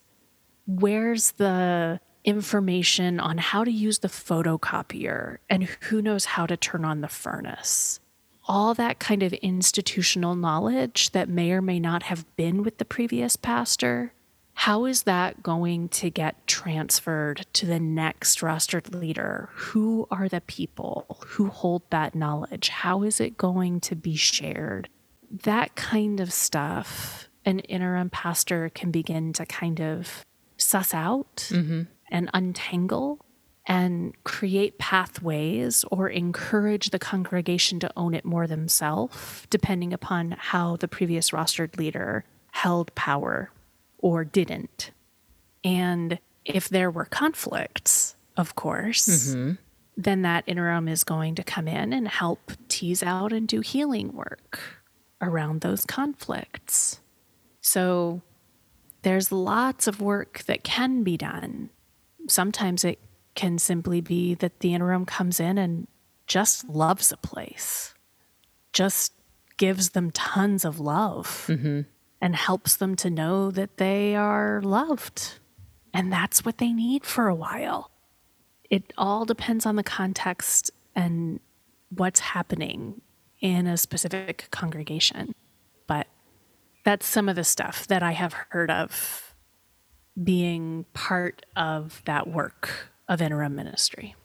Where's 0.67 1.31
the 1.31 1.99
information 2.23 3.19
on 3.19 3.37
how 3.37 3.63
to 3.63 3.71
use 3.71 3.99
the 3.99 4.07
photocopier 4.07 5.37
and 5.49 5.63
who 5.63 6.01
knows 6.01 6.25
how 6.25 6.45
to 6.45 6.57
turn 6.57 6.83
on 6.83 7.01
the 7.01 7.07
furnace? 7.07 7.99
All 8.47 8.73
that 8.75 8.99
kind 8.99 9.23
of 9.23 9.33
institutional 9.33 10.35
knowledge 10.35 11.11
that 11.11 11.29
may 11.29 11.51
or 11.51 11.61
may 11.61 11.79
not 11.79 12.03
have 12.03 12.25
been 12.35 12.63
with 12.63 12.77
the 12.77 12.85
previous 12.85 13.35
pastor. 13.35 14.13
How 14.53 14.85
is 14.85 15.03
that 15.03 15.43
going 15.43 15.89
to 15.89 16.09
get 16.09 16.47
transferred 16.47 17.45
to 17.53 17.65
the 17.65 17.79
next 17.79 18.39
rostered 18.39 18.93
leader? 18.93 19.49
Who 19.53 20.07
are 20.09 20.29
the 20.29 20.41
people 20.41 21.17
who 21.27 21.49
hold 21.49 21.83
that 21.89 22.15
knowledge? 22.15 22.69
How 22.69 23.03
is 23.03 23.19
it 23.19 23.37
going 23.37 23.81
to 23.81 23.95
be 23.95 24.15
shared? 24.15 24.89
That 25.29 25.75
kind 25.75 26.19
of 26.19 26.31
stuff, 26.31 27.27
an 27.43 27.59
interim 27.59 28.09
pastor 28.09 28.69
can 28.69 28.91
begin 28.91 29.33
to 29.33 29.45
kind 29.45 29.81
of 29.81 30.23
suss 30.57 30.93
out 30.93 31.49
mm-hmm. 31.49 31.83
and 32.09 32.29
untangle 32.33 33.25
and 33.67 34.13
create 34.23 34.77
pathways 34.77 35.83
or 35.91 36.07
encourage 36.07 36.91
the 36.91 36.99
congregation 36.99 37.79
to 37.79 37.91
own 37.97 38.13
it 38.13 38.25
more 38.25 38.47
themselves, 38.47 39.47
depending 39.49 39.91
upon 39.91 40.31
how 40.31 40.75
the 40.75 40.87
previous 40.87 41.31
rostered 41.31 41.77
leader 41.77 42.23
held 42.51 42.93
power 42.95 43.49
or 43.97 44.23
didn't. 44.23 44.91
And 45.63 46.19
if 46.45 46.69
there 46.69 46.91
were 46.91 47.05
conflicts, 47.05 48.15
of 48.37 48.55
course, 48.55 49.07
mm-hmm. 49.07 49.53
then 49.97 50.21
that 50.21 50.43
interim 50.45 50.87
is 50.87 51.03
going 51.03 51.33
to 51.35 51.43
come 51.43 51.67
in 51.67 51.91
and 51.91 52.07
help 52.07 52.51
tease 52.67 53.01
out 53.01 53.33
and 53.33 53.47
do 53.47 53.61
healing 53.61 54.13
work 54.13 54.59
around 55.21 55.61
those 55.61 55.85
conflicts. 55.85 56.99
So 57.61 58.21
there's 59.01 59.31
lots 59.31 59.87
of 59.87 60.01
work 60.01 60.43
that 60.43 60.63
can 60.63 61.01
be 61.03 61.17
done. 61.17 61.71
Sometimes 62.27 62.83
it 62.83 62.99
can 63.35 63.59
simply 63.59 64.01
be 64.01 64.33
that 64.35 64.59
the 64.61 64.73
interim 64.73 65.05
comes 65.05 65.39
in 65.39 65.57
and 65.57 65.87
just 66.27 66.67
loves 66.67 67.11
a 67.11 67.17
place, 67.17 67.93
just 68.73 69.13
gives 69.57 69.89
them 69.89 70.11
tons 70.11 70.65
of 70.65 70.79
love 70.79 71.45
mm-hmm. 71.47 71.81
and 72.21 72.35
helps 72.35 72.75
them 72.75 72.95
to 72.95 73.09
know 73.09 73.51
that 73.51 73.77
they 73.77 74.15
are 74.15 74.61
loved. 74.63 75.39
And 75.93 76.11
that's 76.11 76.43
what 76.43 76.57
they 76.57 76.73
need 76.73 77.05
for 77.05 77.27
a 77.27 77.35
while. 77.35 77.91
It 78.69 78.91
all 78.97 79.25
depends 79.25 79.65
on 79.65 79.75
the 79.75 79.83
context 79.83 80.71
and 80.95 81.39
what's 81.89 82.19
happening 82.19 83.01
in 83.39 83.67
a 83.67 83.77
specific 83.77 84.47
congregation. 84.51 85.35
But 85.87 86.07
that's 86.83 87.05
some 87.05 87.29
of 87.29 87.35
the 87.35 87.43
stuff 87.43 87.87
that 87.87 88.01
I 88.01 88.11
have 88.11 88.33
heard 88.49 88.71
of 88.71 89.35
being 90.21 90.85
part 90.93 91.45
of 91.55 92.01
that 92.05 92.27
work 92.27 92.91
of 93.07 93.21
interim 93.21 93.55
ministry. 93.55 94.15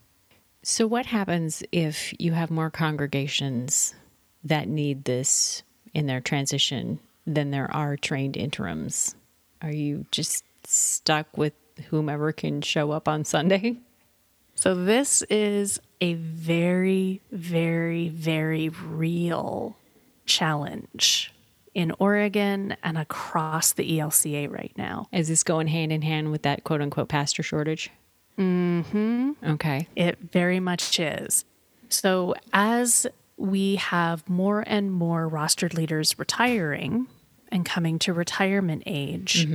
So, 0.63 0.87
what 0.87 1.07
happens 1.07 1.63
if 1.73 2.13
you 2.19 2.33
have 2.33 2.51
more 2.51 2.71
congregations 2.71 3.95
that 4.45 4.69
need 4.69 5.05
this 5.05 5.63
in 5.95 6.07
their 6.07 6.21
transition 6.21 6.99
than 7.27 7.51
there 7.51 7.71
are 7.75 7.97
trained 7.97 8.37
interims? 8.37 9.15
Are 9.63 9.73
you 9.73 10.05
just 10.11 10.45
stuck 10.67 11.37
with 11.37 11.55
whomever 11.89 12.33
can 12.33 12.61
show 12.61 12.91
up 12.91 13.09
on 13.09 13.25
Sunday? 13.25 13.77
So, 14.55 14.75
this 14.75 15.23
is 15.23 15.81
a 16.03 16.15
very, 16.15 17.23
very, 17.33 18.11
very 18.11 18.69
real 18.69 19.77
challenge 20.27 21.33
in 21.75 21.93
Oregon 21.99 22.77
and 22.83 22.99
across 22.99 23.73
the 23.73 23.99
ELCA 23.99 24.51
right 24.51 24.73
now. 24.77 25.09
Is 25.13 25.29
this 25.29 25.43
going 25.43 25.69
hand 25.69 25.93
in 25.93 26.03
hand 26.03 26.31
with 26.31 26.43
that 26.43 26.65
quote 26.65 26.83
unquote 26.83 27.09
pastor 27.09 27.43
shortage? 27.43 27.91
Mm 28.41 28.87
hmm. 28.87 29.31
Okay. 29.45 29.87
It 29.95 30.19
very 30.33 30.61
much 30.61 30.99
is. 30.99 31.45
So, 31.89 32.35
as 32.53 33.07
we 33.37 33.77
have 33.77 34.29
more 34.29 34.65
and 34.67 34.93
more 34.93 35.29
rostered 35.29 35.75
leaders 35.75 36.19
retiring 36.19 37.07
and 37.49 37.65
coming 37.67 37.99
to 38.01 38.13
retirement 38.13 38.83
age, 38.87 39.47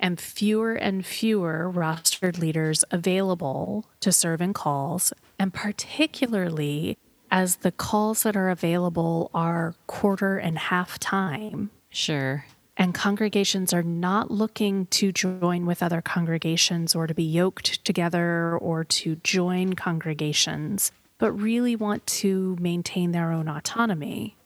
and 0.00 0.20
fewer 0.20 0.74
and 0.74 1.06
fewer 1.06 1.70
rostered 1.72 2.38
leaders 2.38 2.84
available 2.90 3.86
to 4.00 4.12
serve 4.12 4.40
in 4.40 4.52
calls, 4.52 5.12
and 5.38 5.54
particularly 5.54 6.98
as 7.30 7.56
the 7.56 7.72
calls 7.72 8.24
that 8.24 8.36
are 8.36 8.50
available 8.50 9.30
are 9.32 9.74
quarter 9.86 10.36
and 10.36 10.58
half 10.58 10.98
time, 10.98 11.70
Sure. 11.90 12.44
And 12.76 12.94
congregations 12.94 13.72
are 13.72 13.82
not 13.82 14.30
looking 14.30 14.86
to 14.86 15.12
join 15.12 15.64
with 15.64 15.82
other 15.82 16.02
congregations 16.02 16.94
or 16.94 17.06
to 17.06 17.14
be 17.14 17.22
yoked 17.22 17.84
together 17.84 18.58
or 18.58 18.84
to 18.84 19.16
join 19.16 19.74
congregations, 19.74 20.90
but 21.18 21.32
really 21.32 21.76
want 21.76 22.06
to 22.06 22.56
maintain 22.60 23.12
their 23.12 23.30
own 23.30 23.48
autonomy. 23.48 24.36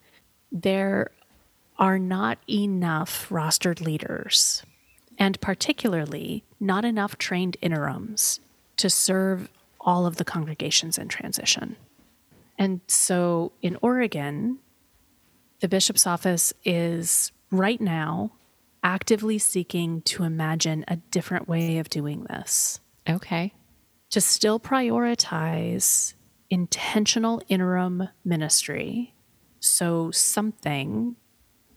there 0.51 1.11
are 1.79 1.99
not 1.99 2.39
enough 2.49 3.29
rostered 3.29 3.81
leaders, 3.81 4.65
and 5.17 5.41
particularly 5.41 6.43
not 6.59 6.85
enough 6.85 7.17
trained 7.19 7.57
interims 7.63 8.41
to 8.77 8.91
serve 8.91 9.49
all 9.81 10.05
of 10.07 10.17
the 10.17 10.25
congregations 10.25 10.99
in 10.99 11.09
transition. 11.09 11.77
And 12.59 12.81
so 12.89 13.53
in 13.63 13.77
Oregon, 13.81 14.59
the 15.61 15.69
bishop's 15.69 16.07
office 16.07 16.53
is 16.65 17.31
right 17.51 17.81
now 17.81 18.33
actively 18.83 19.39
seeking 19.39 20.03
to 20.03 20.23
imagine 20.23 20.85
a 20.89 20.97
different 20.97 21.49
way 21.49 21.79
of 21.79 21.89
doing 21.91 22.25
this. 22.25 22.81
Okay. 23.09 23.53
To 24.11 24.21
still 24.21 24.61
prioritize 24.61 26.15
intentional 26.51 27.43
interim 27.49 28.09
ministry. 28.25 29.15
So, 29.61 30.11
something 30.13 31.17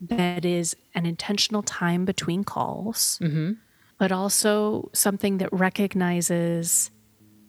that 0.02 0.46
is 0.46 0.76
an 0.96 1.06
intentional 1.06 1.64
time 1.64 2.06
between 2.06 2.44
calls, 2.44 3.20
Mm-hmm. 3.22 3.54
but 3.98 4.12
also 4.12 4.90
something 4.94 5.38
that 5.40 5.50
recognizes 5.52 6.92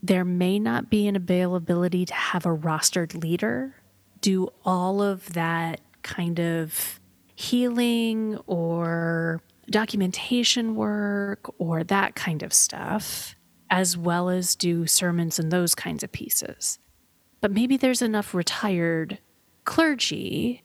there 0.03 0.25
may 0.25 0.59
not 0.59 0.91
be 0.91 1.07
an 1.07 1.17
availability 1.17 2.05
to 2.07 2.15
have 2.15 2.45
a 2.45 2.57
rostered 2.57 3.23
leader 3.23 3.77
do 4.21 4.49
all 4.65 5.01
of 5.03 5.33
that 5.35 5.81
kind 6.03 6.41
of 6.41 6.99
healing 7.43 8.39
or 8.47 9.41
documentation 9.71 10.75
work 10.75 11.53
or 11.59 11.85
that 11.85 12.15
kind 12.15 12.43
of 12.43 12.53
stuff, 12.53 13.35
as 13.71 13.97
well 13.97 14.29
as 14.29 14.55
do 14.55 14.87
sermons 14.87 15.39
and 15.39 15.51
those 15.51 15.75
kinds 15.75 16.03
of 16.03 16.13
pieces. 16.13 16.79
But 17.41 17.53
maybe 17.53 17.77
there's 17.77 18.03
enough 18.03 18.35
retired 18.35 19.19
clergy 19.65 20.63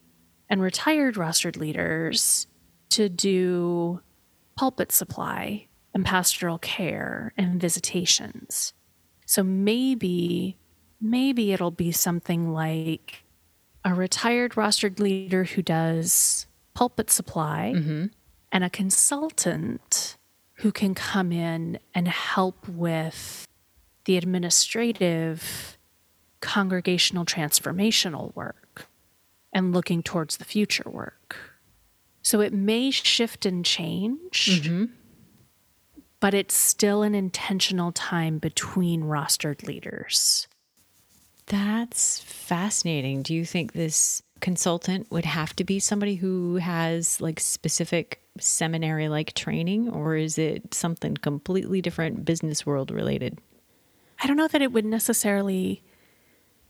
and 0.49 0.61
retired 0.61 1.15
rostered 1.15 1.57
leaders 1.57 2.47
to 2.89 3.09
do 3.09 4.01
pulpit 4.55 4.91
supply 4.91 5.67
and 5.93 6.05
pastoral 6.05 6.57
care 6.59 7.33
and 7.37 7.59
visitations. 7.59 8.73
So 9.25 9.43
maybe, 9.43 10.57
maybe 11.01 11.51
it'll 11.51 11.71
be 11.71 11.91
something 11.91 12.53
like 12.53 13.23
a 13.83 13.93
retired 13.93 14.53
rostered 14.53 14.99
leader 14.99 15.43
who 15.43 15.61
does 15.61 16.46
pulpit 16.77 17.09
supply 17.09 17.73
mm-hmm. 17.75 18.05
and 18.51 18.63
a 18.63 18.69
consultant 18.69 20.15
who 20.57 20.71
can 20.71 20.93
come 20.93 21.31
in 21.31 21.79
and 21.95 22.07
help 22.07 22.69
with 22.69 23.47
the 24.05 24.15
administrative 24.15 25.75
congregational 26.39 27.25
transformational 27.25 28.35
work 28.35 28.85
and 29.51 29.73
looking 29.73 30.03
towards 30.03 30.37
the 30.37 30.45
future 30.45 30.87
work. 30.87 31.35
So 32.21 32.41
it 32.41 32.53
may 32.53 32.91
shift 32.91 33.47
and 33.47 33.65
change, 33.65 34.61
mm-hmm. 34.61 34.85
but 36.19 36.35
it's 36.35 36.55
still 36.55 37.01
an 37.01 37.15
intentional 37.15 37.91
time 37.91 38.37
between 38.37 39.01
rostered 39.01 39.65
leaders. 39.65 40.47
That's 41.47 42.19
fascinating. 42.19 43.23
Do 43.23 43.33
you 43.33 43.45
think 43.45 43.73
this 43.73 44.21
consultant 44.41 45.11
would 45.11 45.25
have 45.25 45.55
to 45.55 45.63
be 45.63 45.79
somebody 45.79 46.15
who 46.15 46.55
has 46.55 47.19
like 47.21 47.39
specific 47.39 48.21
seminary 48.39 49.09
like 49.09 49.33
training, 49.33 49.89
or 49.89 50.15
is 50.15 50.37
it 50.37 50.73
something 50.73 51.15
completely 51.15 51.81
different, 51.81 52.25
business 52.25 52.65
world 52.65 52.91
related? 52.91 53.39
I 54.21 54.27
don't 54.27 54.37
know 54.37 54.47
that 54.47 54.61
it 54.61 54.71
would 54.71 54.85
necessarily 54.85 55.81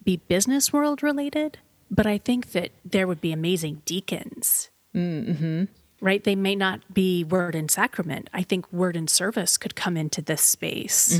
be 0.03 0.17
business 0.17 0.71
world 0.71 1.03
related, 1.03 1.59
but 1.91 2.05
I 2.05 2.17
think 2.17 2.51
that 2.51 2.71
there 2.85 3.07
would 3.07 3.21
be 3.21 3.31
amazing 3.31 3.81
deacons. 3.85 4.69
Mm-hmm. 4.95 5.65
Right? 5.99 6.23
They 6.23 6.35
may 6.35 6.55
not 6.55 6.93
be 6.93 7.23
word 7.23 7.55
and 7.55 7.71
sacrament. 7.71 8.29
I 8.31 8.43
think 8.43 8.71
word 8.71 8.95
and 8.95 9.09
service 9.09 9.57
could 9.57 9.75
come 9.75 9.97
into 9.97 10.21
this 10.21 10.41
space 10.41 11.19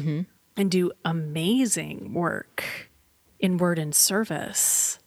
and 0.55 0.71
do 0.71 0.91
amazing 1.03 2.13
work 2.13 2.63
in 3.39 3.57
word 3.57 3.79
and 3.79 3.95
service 3.95 4.99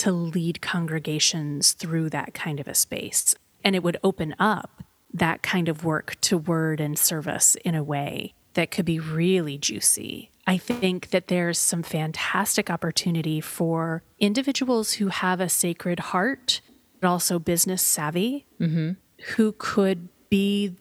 to 0.00 0.10
lead 0.10 0.62
congregations 0.62 1.72
through 1.72 2.10
that 2.10 2.32
kind 2.32 2.58
of 2.58 2.66
a 2.66 2.74
space. 2.74 3.34
And 3.62 3.76
it 3.76 3.82
would 3.82 3.98
open 4.02 4.34
up 4.38 4.82
that 5.12 5.42
kind 5.42 5.68
of 5.68 5.84
work 5.84 6.16
to 6.22 6.38
word 6.38 6.80
and 6.80 6.98
service 6.98 7.54
in 7.56 7.74
a 7.74 7.84
way 7.84 8.32
that 8.54 8.70
could 8.70 8.86
be 8.86 8.98
really 8.98 9.58
juicy. 9.58 10.30
I 10.46 10.56
think 10.56 11.10
that 11.10 11.28
there's 11.28 11.58
some 11.58 11.82
fantastic 11.82 12.70
opportunity 12.70 13.40
for 13.40 14.02
individuals 14.18 14.94
who 14.94 15.08
have 15.08 15.40
a 15.40 15.48
sacred 15.48 16.00
heart, 16.00 16.60
but 17.00 17.08
also 17.08 17.38
business 17.38 17.82
savvy, 17.82 18.46
mm-hmm. 18.58 18.92
who 19.36 19.54
could 19.58 20.08
be 20.30 20.74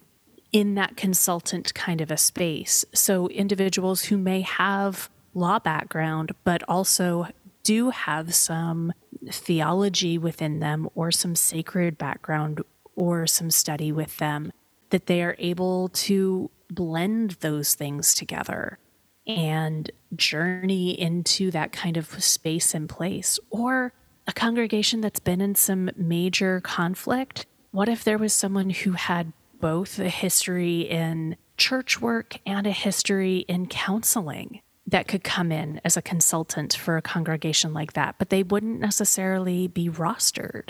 in 0.51 0.75
that 0.75 0.95
consultant 0.95 1.73
kind 1.73 2.01
of 2.01 2.09
a 2.09 2.17
space. 2.17 2.85
So, 2.93 3.27
individuals 3.27 4.05
who 4.05 4.17
may 4.17 4.41
have 4.41 5.09
law 5.33 5.59
background, 5.59 6.31
but 6.43 6.63
also 6.67 7.27
do 7.63 7.89
have 7.89 8.33
some 8.33 8.93
theology 9.29 10.17
within 10.17 10.59
them 10.59 10.89
or 10.95 11.11
some 11.11 11.35
sacred 11.35 11.97
background 11.97 12.61
or 12.95 13.27
some 13.27 13.49
study 13.49 13.91
with 13.91 14.17
them, 14.17 14.51
that 14.89 15.05
they 15.05 15.21
are 15.23 15.35
able 15.39 15.89
to 15.89 16.49
blend 16.69 17.31
those 17.39 17.75
things 17.75 18.13
together 18.13 18.77
and 19.25 19.91
journey 20.15 20.99
into 20.99 21.51
that 21.51 21.71
kind 21.71 21.97
of 21.97 22.21
space 22.23 22.73
and 22.73 22.89
place. 22.89 23.39
Or 23.49 23.93
a 24.27 24.33
congregation 24.33 25.01
that's 25.01 25.19
been 25.19 25.41
in 25.41 25.55
some 25.55 25.89
major 25.95 26.61
conflict. 26.61 27.45
What 27.71 27.89
if 27.89 28.03
there 28.03 28.17
was 28.17 28.33
someone 28.33 28.69
who 28.69 28.91
had 28.93 29.33
both 29.59 29.99
a 29.99 30.09
history 30.09 30.81
in 30.81 31.35
church 31.57 31.99
work 31.99 32.37
and 32.45 32.65
a 32.65 32.71
history 32.71 33.39
in 33.47 33.67
counseling 33.67 34.61
that 34.87 35.07
could 35.07 35.23
come 35.23 35.51
in 35.51 35.79
as 35.83 35.95
a 35.95 36.01
consultant 36.01 36.73
for 36.73 36.97
a 36.97 37.01
congregation 37.01 37.73
like 37.73 37.93
that, 37.93 38.15
but 38.17 38.29
they 38.29 38.43
wouldn't 38.43 38.79
necessarily 38.79 39.67
be 39.67 39.89
rostered, 39.89 40.69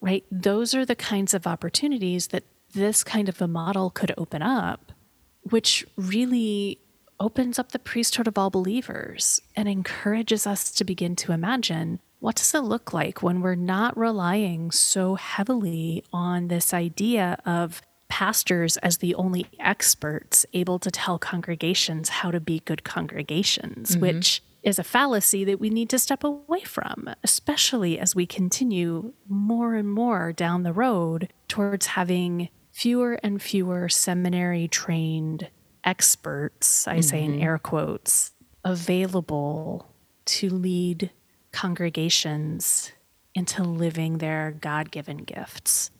right? 0.00 0.24
Those 0.30 0.74
are 0.74 0.84
the 0.84 0.96
kinds 0.96 1.34
of 1.34 1.46
opportunities 1.46 2.28
that 2.28 2.44
this 2.74 3.02
kind 3.04 3.28
of 3.28 3.40
a 3.40 3.48
model 3.48 3.90
could 3.90 4.12
open 4.18 4.42
up, 4.42 4.92
which 5.42 5.86
really 5.96 6.78
opens 7.20 7.58
up 7.58 7.72
the 7.72 7.78
priesthood 7.78 8.26
of 8.26 8.36
all 8.36 8.50
believers 8.50 9.40
and 9.56 9.68
encourages 9.68 10.46
us 10.46 10.70
to 10.72 10.84
begin 10.84 11.16
to 11.16 11.32
imagine 11.32 12.00
what 12.18 12.36
does 12.36 12.54
it 12.54 12.60
look 12.60 12.92
like 12.92 13.22
when 13.22 13.40
we're 13.40 13.54
not 13.54 13.96
relying 13.96 14.70
so 14.70 15.14
heavily 15.14 16.02
on 16.12 16.48
this 16.48 16.72
idea 16.72 17.38
of 17.44 17.82
pastors 18.14 18.76
as 18.76 18.98
the 18.98 19.12
only 19.16 19.44
experts 19.58 20.46
able 20.52 20.78
to 20.78 20.88
tell 20.88 21.18
congregations 21.18 22.10
how 22.10 22.30
to 22.30 22.38
be 22.38 22.60
good 22.60 22.84
congregations, 22.84 23.90
mm-hmm. 23.90 24.02
which 24.02 24.40
is 24.62 24.78
a 24.78 24.84
fallacy 24.84 25.42
that 25.42 25.58
we 25.58 25.68
need 25.68 25.88
to 25.90 25.98
step 25.98 26.22
away 26.22 26.60
from, 26.60 27.12
especially 27.24 27.98
as 27.98 28.14
we 28.14 28.24
continue 28.24 29.12
more 29.28 29.74
and 29.74 29.90
more 29.90 30.32
down 30.32 30.62
the 30.62 30.72
road 30.72 31.28
towards 31.48 31.86
having 31.86 32.48
fewer 32.70 33.14
and 33.24 33.42
fewer 33.42 33.88
seminary 33.88 34.68
trained 34.68 35.48
experts, 35.82 36.86
I 36.86 37.00
say 37.00 37.24
in 37.24 37.32
mm-hmm. 37.32 37.42
air 37.42 37.58
quotes, 37.58 38.30
available 38.64 39.88
to 40.26 40.50
lead 40.50 41.10
congregations 41.50 42.92
into 43.34 43.64
living 43.64 44.18
their 44.18 44.52
God 44.60 44.92
given 44.92 45.16
gifts. 45.16 45.90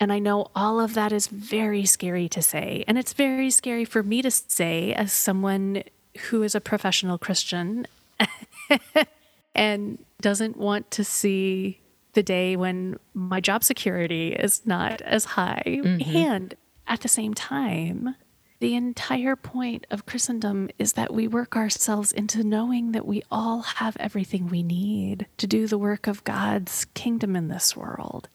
And 0.00 0.12
I 0.12 0.18
know 0.18 0.48
all 0.54 0.80
of 0.80 0.94
that 0.94 1.12
is 1.12 1.28
very 1.28 1.86
scary 1.86 2.28
to 2.30 2.42
say. 2.42 2.84
And 2.88 2.98
it's 2.98 3.12
very 3.12 3.50
scary 3.50 3.84
for 3.84 4.02
me 4.02 4.22
to 4.22 4.30
say 4.30 4.92
as 4.92 5.12
someone 5.12 5.84
who 6.30 6.42
is 6.42 6.54
a 6.54 6.60
professional 6.60 7.18
Christian 7.18 7.86
and 9.54 10.04
doesn't 10.20 10.56
want 10.56 10.90
to 10.92 11.04
see 11.04 11.80
the 12.14 12.22
day 12.22 12.56
when 12.56 12.98
my 13.12 13.40
job 13.40 13.62
security 13.64 14.28
is 14.32 14.64
not 14.64 15.00
as 15.02 15.24
high. 15.24 15.62
Mm-hmm. 15.66 16.16
And 16.16 16.54
at 16.86 17.00
the 17.00 17.08
same 17.08 17.34
time, 17.34 18.14
the 18.60 18.74
entire 18.74 19.36
point 19.36 19.86
of 19.90 20.06
Christendom 20.06 20.70
is 20.78 20.94
that 20.94 21.12
we 21.12 21.28
work 21.28 21.56
ourselves 21.56 22.12
into 22.12 22.42
knowing 22.42 22.92
that 22.92 23.06
we 23.06 23.22
all 23.30 23.62
have 23.62 23.96
everything 23.98 24.46
we 24.46 24.62
need 24.62 25.26
to 25.36 25.46
do 25.46 25.66
the 25.66 25.78
work 25.78 26.06
of 26.06 26.24
God's 26.24 26.86
kingdom 26.94 27.36
in 27.36 27.48
this 27.48 27.76
world. 27.76 28.28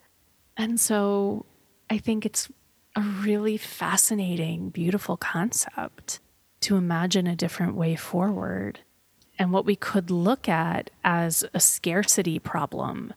And 0.60 0.78
so 0.78 1.46
I 1.90 1.98
think 2.00 2.26
it's 2.26 2.50
a 2.94 3.02
really 3.02 3.56
fascinating, 3.56 4.70
beautiful 4.70 5.16
concept 5.16 6.20
to 6.60 6.76
imagine 6.76 7.28
a 7.28 7.36
different 7.36 7.76
way 7.76 7.96
forward 7.96 8.82
and 9.40 9.54
what 9.54 9.66
we 9.66 9.78
could 9.78 10.12
look 10.12 10.50
at 10.50 10.90
as 11.02 11.46
a 11.54 11.62
scarcity 11.62 12.40
problem. 12.40 13.14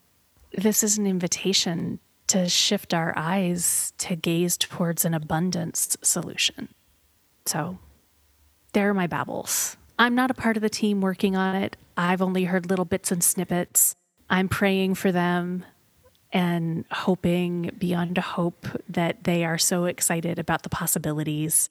This 0.52 0.84
is 0.84 0.96
an 0.96 1.06
invitation 1.08 1.98
to 2.28 2.48
shift 2.48 2.94
our 2.94 3.12
eyes 3.16 3.92
to 3.98 4.14
gaze 4.14 4.56
towards 4.56 5.04
an 5.04 5.12
abundance 5.12 5.96
solution. 6.00 6.68
So 7.44 7.80
there 8.72 8.88
are 8.88 8.94
my 8.94 9.08
babbles. 9.08 9.76
I'm 9.98 10.14
not 10.14 10.30
a 10.30 10.34
part 10.34 10.56
of 10.56 10.62
the 10.62 10.70
team 10.70 11.00
working 11.00 11.34
on 11.34 11.56
it. 11.56 11.76
I've 11.96 12.22
only 12.22 12.44
heard 12.44 12.70
little 12.70 12.84
bits 12.84 13.10
and 13.10 13.22
snippets. 13.22 13.96
I'm 14.30 14.48
praying 14.48 14.94
for 14.94 15.10
them 15.10 15.64
and 16.32 16.84
hoping 16.90 17.70
beyond 17.78 18.16
hope 18.18 18.66
that 18.88 19.24
they 19.24 19.44
are 19.44 19.58
so 19.58 19.84
excited 19.84 20.38
about 20.38 20.62
the 20.62 20.68
possibilities. 20.68 21.68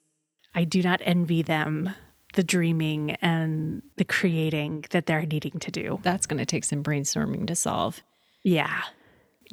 I 0.54 0.64
do 0.64 0.82
not 0.82 1.00
envy 1.04 1.42
them 1.42 1.94
the 2.34 2.44
dreaming 2.44 3.12
and 3.22 3.82
the 3.96 4.04
creating 4.04 4.84
that 4.90 5.06
they're 5.06 5.26
needing 5.26 5.58
to 5.60 5.70
do. 5.70 6.00
That's 6.02 6.26
going 6.26 6.38
to 6.38 6.46
take 6.46 6.64
some 6.64 6.82
brainstorming 6.82 7.46
to 7.48 7.54
solve. 7.54 8.02
Yeah. 8.42 8.82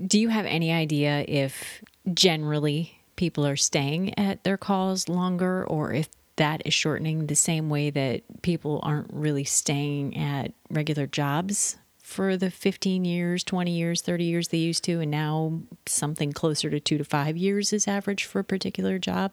Do 0.05 0.19
you 0.19 0.29
have 0.29 0.45
any 0.45 0.71
idea 0.71 1.25
if 1.27 1.83
generally 2.13 3.01
people 3.15 3.45
are 3.45 3.57
staying 3.57 4.17
at 4.17 4.43
their 4.43 4.57
calls 4.57 5.09
longer 5.09 5.65
or 5.65 5.91
if 5.91 6.07
that 6.37 6.61
is 6.63 6.73
shortening 6.73 7.27
the 7.27 7.35
same 7.35 7.69
way 7.69 7.89
that 7.89 8.21
people 8.41 8.79
aren't 8.81 9.11
really 9.11 9.43
staying 9.43 10.15
at 10.15 10.53
regular 10.69 11.05
jobs 11.05 11.77
for 12.09 12.35
the 12.35 12.49
15 12.49 13.05
years, 13.05 13.43
20 13.43 13.71
years, 13.71 14.01
30 14.01 14.23
years 14.23 14.47
they 14.47 14.57
used 14.57 14.83
to, 14.85 14.99
and 14.99 15.11
now 15.11 15.61
something 15.85 16.33
closer 16.33 16.69
to 16.69 16.79
two 16.79 16.97
to 16.97 17.03
five 17.03 17.37
years 17.37 17.71
is 17.71 17.87
average 17.87 18.25
for 18.25 18.39
a 18.39 18.43
particular 18.43 18.97
job? 18.97 19.31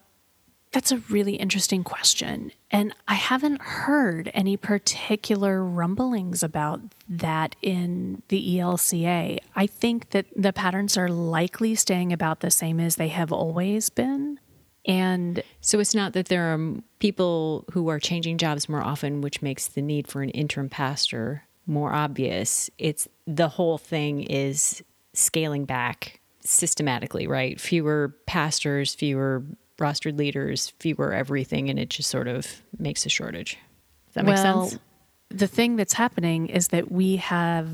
That's 0.73 0.93
a 0.93 0.99
really 1.09 1.37
interesting 1.37 1.83
question. 1.85 2.53
And 2.71 2.95
I 3.09 3.15
haven't 3.15 3.63
heard 3.63 4.31
any 4.35 4.59
particular 4.59 5.65
rumblings 5.65 6.43
about 6.43 6.81
that 7.09 7.57
in 7.63 8.23
the 8.29 8.59
ELCA. 8.59 9.39
I 9.55 9.67
think 9.67 10.11
that 10.11 10.27
the 10.37 10.53
patterns 10.53 10.99
are 10.99 11.09
likely 11.09 11.77
staying 11.77 12.13
about 12.13 12.41
the 12.41 12.51
same 12.51 12.79
as 12.79 12.97
they 12.97 13.09
have 13.09 13.33
always 13.33 13.89
been. 13.89 14.39
And 14.85 15.43
so 15.63 15.81
it's 15.81 15.95
not 15.95 16.13
that 16.13 16.27
there 16.27 16.53
are 16.53 16.75
people 16.99 17.65
who 17.73 17.89
are 17.89 17.99
changing 17.99 18.37
jobs 18.37 18.69
more 18.69 18.83
often, 18.83 19.23
which 19.23 19.41
makes 19.41 19.67
the 19.67 19.83
need 19.83 20.07
for 20.09 20.23
an 20.23 20.31
interim 20.31 20.69
pastor 20.69 21.46
more 21.67 21.93
obvious. 21.93 22.71
It's 22.79 23.09
the 23.27 23.49
whole 23.49 23.79
thing 23.79 24.23
is 24.23 24.83
scaling 25.13 25.65
back 25.65 26.21
systematically, 26.41 27.27
right? 27.27 27.61
Fewer 27.61 28.15
pastors, 28.27 28.95
fewer 28.95 29.43
rostered 29.79 30.17
leaders, 30.17 30.73
fewer 30.79 31.13
everything, 31.13 31.69
and 31.69 31.79
it 31.79 31.91
just 31.91 32.11
sort 32.11 32.29
of 32.29 32.63
makes 32.79 33.05
a 33.05 33.09
shortage. 33.09 33.59
Does 34.07 34.15
that 34.15 34.25
make 34.25 34.37
well, 34.37 34.69
sense? 34.69 34.81
The 35.29 35.47
thing 35.47 35.77
that's 35.77 35.95
happening 35.95 36.47
is 36.47 36.69
that 36.69 36.91
we 36.91 37.17
have 37.17 37.69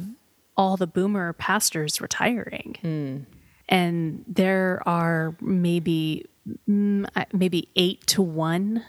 all 0.57 0.77
the 0.77 0.87
boomer 0.87 1.33
pastors 1.35 2.01
retiring. 2.01 2.77
Mm. 2.83 3.27
And 3.69 4.25
there 4.27 4.83
are 4.87 5.35
maybe 5.41 6.27
mm, 6.69 7.07
maybe 7.33 7.69
eight 7.77 8.07
to 8.09 8.23
one 8.23 8.85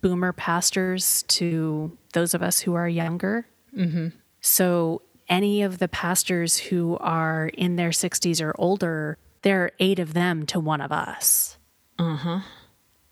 boomer 0.00 0.32
pastors 0.32 1.22
to 1.24 1.96
those 2.12 2.34
of 2.34 2.42
us 2.42 2.60
who 2.60 2.74
are 2.74 2.88
younger. 2.88 3.46
Mm-hmm. 3.76 4.08
So, 4.46 5.02
any 5.28 5.62
of 5.62 5.78
the 5.78 5.88
pastors 5.88 6.56
who 6.56 6.96
are 6.98 7.48
in 7.48 7.74
their 7.74 7.90
60s 7.90 8.40
or 8.40 8.54
older, 8.56 9.18
there 9.42 9.64
are 9.64 9.72
eight 9.80 9.98
of 9.98 10.14
them 10.14 10.46
to 10.46 10.60
one 10.60 10.80
of 10.80 10.92
us. 10.92 11.58
Uh 11.98 12.14
huh. 12.14 12.40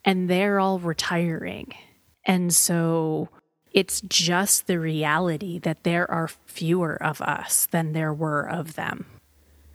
And 0.04 0.30
they're 0.30 0.60
all 0.60 0.78
retiring. 0.78 1.74
And 2.24 2.54
so, 2.54 3.30
it's 3.72 4.00
just 4.02 4.68
the 4.68 4.78
reality 4.78 5.58
that 5.58 5.82
there 5.82 6.08
are 6.08 6.28
fewer 6.28 6.94
of 7.02 7.20
us 7.20 7.66
than 7.66 7.94
there 7.94 8.14
were 8.14 8.48
of 8.48 8.76
them. 8.76 9.06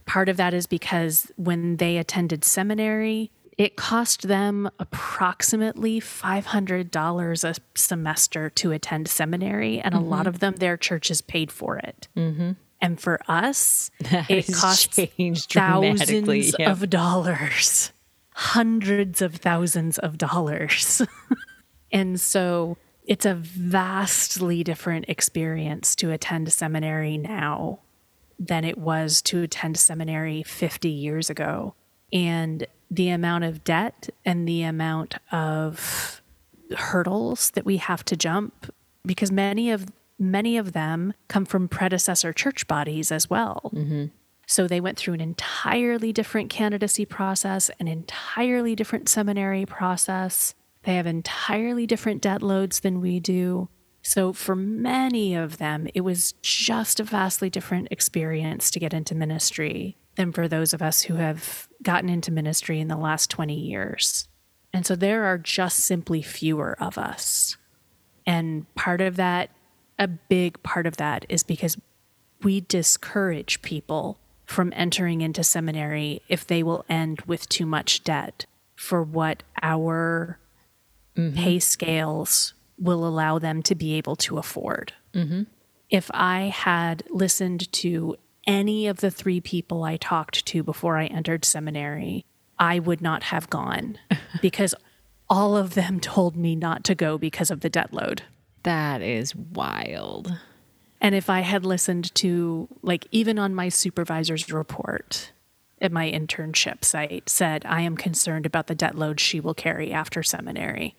Part 0.05 0.29
of 0.29 0.37
that 0.37 0.53
is 0.53 0.65
because 0.65 1.29
when 1.35 1.75
they 1.75 1.97
attended 1.97 2.45
seminary, 2.45 3.31
it 3.59 3.75
cost 3.75 4.29
them 4.29 4.69
approximately 4.79 5.99
$500 5.99 7.43
a 7.43 7.55
semester 7.77 8.49
to 8.51 8.71
attend 8.71 9.09
seminary, 9.09 9.81
and 9.81 9.93
mm-hmm. 9.93 10.05
a 10.05 10.07
lot 10.07 10.19
mm-hmm. 10.19 10.27
of 10.29 10.39
them, 10.39 10.55
their 10.55 10.77
churches 10.77 11.21
paid 11.21 11.51
for 11.51 11.77
it. 11.77 12.07
Mm-hmm. 12.15 12.53
And 12.81 13.01
for 13.01 13.19
us, 13.27 13.91
that 13.99 14.31
it 14.31 14.47
costs 14.53 14.95
thousands 14.95 16.55
of 16.55 16.89
dollars, 16.89 17.91
hundreds 18.31 19.21
of 19.21 19.35
thousands 19.35 19.97
of 19.97 20.17
dollars. 20.17 21.01
and 21.91 22.17
so 22.17 22.77
it's 23.05 23.25
a 23.25 23.33
vastly 23.33 24.63
different 24.63 25.03
experience 25.09 25.97
to 25.97 26.11
attend 26.11 26.53
seminary 26.53 27.17
now 27.17 27.79
than 28.39 28.63
it 28.63 28.77
was 28.77 29.21
to 29.23 29.43
attend 29.43 29.75
seminary 29.75 30.43
50 30.43 30.87
years 30.87 31.29
ago. 31.29 31.75
And 32.11 32.65
the 32.91 33.09
amount 33.09 33.43
of 33.43 33.63
debt 33.63 34.09
and 34.25 34.47
the 34.47 34.63
amount 34.63 35.15
of 35.31 36.21
hurdles 36.75 37.51
that 37.51 37.65
we 37.65 37.77
have 37.77 38.03
to 38.05 38.15
jump 38.15 38.71
because 39.05 39.31
many 39.31 39.71
of 39.71 39.87
many 40.19 40.57
of 40.57 40.73
them 40.73 41.13
come 41.27 41.45
from 41.45 41.67
predecessor 41.67 42.33
church 42.33 42.67
bodies 42.67 43.11
as 43.11 43.29
well. 43.29 43.71
Mm-hmm. 43.73 44.07
So 44.45 44.67
they 44.67 44.81
went 44.81 44.97
through 44.97 45.13
an 45.13 45.21
entirely 45.21 46.11
different 46.11 46.49
candidacy 46.49 47.05
process, 47.05 47.69
an 47.79 47.87
entirely 47.87 48.75
different 48.75 49.07
seminary 49.07 49.65
process. 49.65 50.55
They 50.83 50.95
have 50.95 51.07
entirely 51.07 51.85
different 51.85 52.21
debt 52.21 52.41
loads 52.41 52.81
than 52.81 52.99
we 52.99 53.19
do. 53.19 53.69
So 54.01 54.33
for 54.33 54.55
many 54.55 55.35
of 55.35 55.57
them, 55.57 55.87
it 55.93 56.01
was 56.01 56.33
just 56.41 56.99
a 56.99 57.03
vastly 57.03 57.49
different 57.49 57.89
experience 57.91 58.71
to 58.71 58.79
get 58.79 58.93
into 58.93 59.13
ministry 59.13 59.97
than 60.19 60.33
for 60.33 60.49
those 60.49 60.73
of 60.73 60.81
us 60.81 61.03
who 61.03 61.13
have 61.15 61.69
gotten 61.81 62.09
into 62.09 62.29
ministry 62.29 62.81
in 62.81 62.89
the 62.89 62.97
last 62.97 63.29
20 63.29 63.55
years. 63.55 64.27
And 64.73 64.85
so 64.85 64.93
there 64.93 65.23
are 65.23 65.37
just 65.37 65.79
simply 65.79 66.21
fewer 66.21 66.75
of 66.77 66.97
us. 66.97 67.55
And 68.25 68.71
part 68.75 68.99
of 68.99 69.15
that, 69.15 69.49
a 69.97 70.09
big 70.09 70.61
part 70.61 70.85
of 70.85 70.97
that, 70.97 71.25
is 71.29 71.43
because 71.43 71.77
we 72.43 72.59
discourage 72.59 73.61
people 73.61 74.19
from 74.45 74.73
entering 74.75 75.21
into 75.21 75.41
seminary 75.41 76.21
if 76.27 76.45
they 76.45 76.63
will 76.63 76.83
end 76.89 77.21
with 77.21 77.47
too 77.47 77.65
much 77.65 78.03
debt 78.03 78.45
for 78.75 79.01
what 79.01 79.43
our 79.61 80.37
mm-hmm. 81.15 81.33
pay 81.37 81.59
scales 81.59 82.53
will 82.77 83.07
allow 83.07 83.39
them 83.39 83.63
to 83.63 83.73
be 83.73 83.93
able 83.93 84.17
to 84.17 84.37
afford. 84.37 84.91
Mm-hmm. 85.13 85.43
If 85.89 86.11
I 86.13 86.47
had 86.47 87.03
listened 87.09 87.71
to 87.71 88.17
any 88.47 88.87
of 88.87 88.97
the 88.97 89.11
three 89.11 89.41
people 89.41 89.83
I 89.83 89.97
talked 89.97 90.45
to 90.47 90.63
before 90.63 90.97
I 90.97 91.05
entered 91.05 91.45
seminary, 91.45 92.25
I 92.57 92.79
would 92.79 93.01
not 93.01 93.23
have 93.23 93.49
gone 93.49 93.97
because 94.41 94.75
all 95.29 95.55
of 95.55 95.75
them 95.75 95.99
told 95.99 96.35
me 96.35 96.55
not 96.55 96.83
to 96.85 96.95
go 96.95 97.17
because 97.17 97.51
of 97.51 97.61
the 97.61 97.69
debt 97.69 97.93
load. 97.93 98.23
That 98.63 99.01
is 99.01 99.35
wild. 99.35 100.37
And 101.01 101.15
if 101.15 101.29
I 101.29 101.41
had 101.41 101.63
listened 101.63 102.13
to, 102.15 102.67
like, 102.81 103.07
even 103.11 103.39
on 103.39 103.55
my 103.55 103.69
supervisor's 103.69 104.51
report 104.51 105.31
at 105.81 105.91
my 105.93 106.11
internship 106.11 106.83
site, 106.83 107.29
said, 107.29 107.65
I 107.65 107.81
am 107.81 107.95
concerned 107.95 108.45
about 108.45 108.67
the 108.67 108.75
debt 108.75 108.95
load 108.95 109.19
she 109.19 109.39
will 109.39 109.53
carry 109.53 109.93
after 109.93 110.23
seminary. 110.23 110.95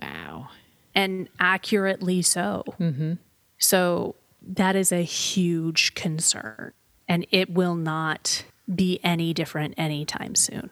Wow. 0.00 0.48
And 0.94 1.28
accurately 1.38 2.22
so. 2.22 2.64
Mm-hmm. 2.80 3.14
So 3.58 4.14
that 4.46 4.76
is 4.76 4.92
a 4.92 5.02
huge 5.02 5.94
concern, 5.94 6.72
and 7.08 7.26
it 7.30 7.50
will 7.50 7.74
not 7.74 8.44
be 8.72 9.00
any 9.02 9.32
different 9.34 9.74
anytime 9.76 10.34
soon. 10.34 10.70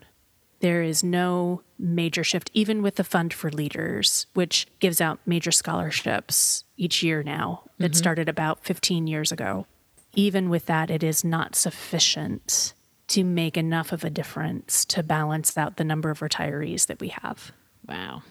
There 0.61 0.83
is 0.83 1.03
no 1.03 1.63
major 1.79 2.23
shift, 2.23 2.51
even 2.53 2.83
with 2.83 2.97
the 2.97 3.05
Fund 3.05 3.33
for 3.33 3.51
Leaders, 3.51 4.27
which 4.35 4.67
gives 4.79 5.01
out 5.01 5.19
major 5.25 5.51
scholarships 5.51 6.65
each 6.77 7.03
year 7.03 7.23
now. 7.23 7.63
It 7.79 7.85
mm-hmm. 7.85 7.93
started 7.95 8.29
about 8.29 8.65
15 8.65 9.07
years 9.07 9.33
ago. 9.33 9.67
Even 10.15 10.51
with 10.51 10.67
that, 10.67 10.91
it 10.91 11.03
is 11.03 11.25
not 11.25 11.55
sufficient 11.55 12.75
to 13.09 13.25
make 13.25 13.57
enough 13.57 13.91
of 13.91 14.05
a 14.05 14.11
difference 14.11 14.85
to 14.85 15.03
balance 15.03 15.57
out 15.57 15.77
the 15.77 15.85
number 15.85 16.11
of 16.11 16.21
retirees 16.21 16.87
that 16.87 17.01
we 17.01 17.09
have. 17.09 17.53
Wow. 17.89 18.23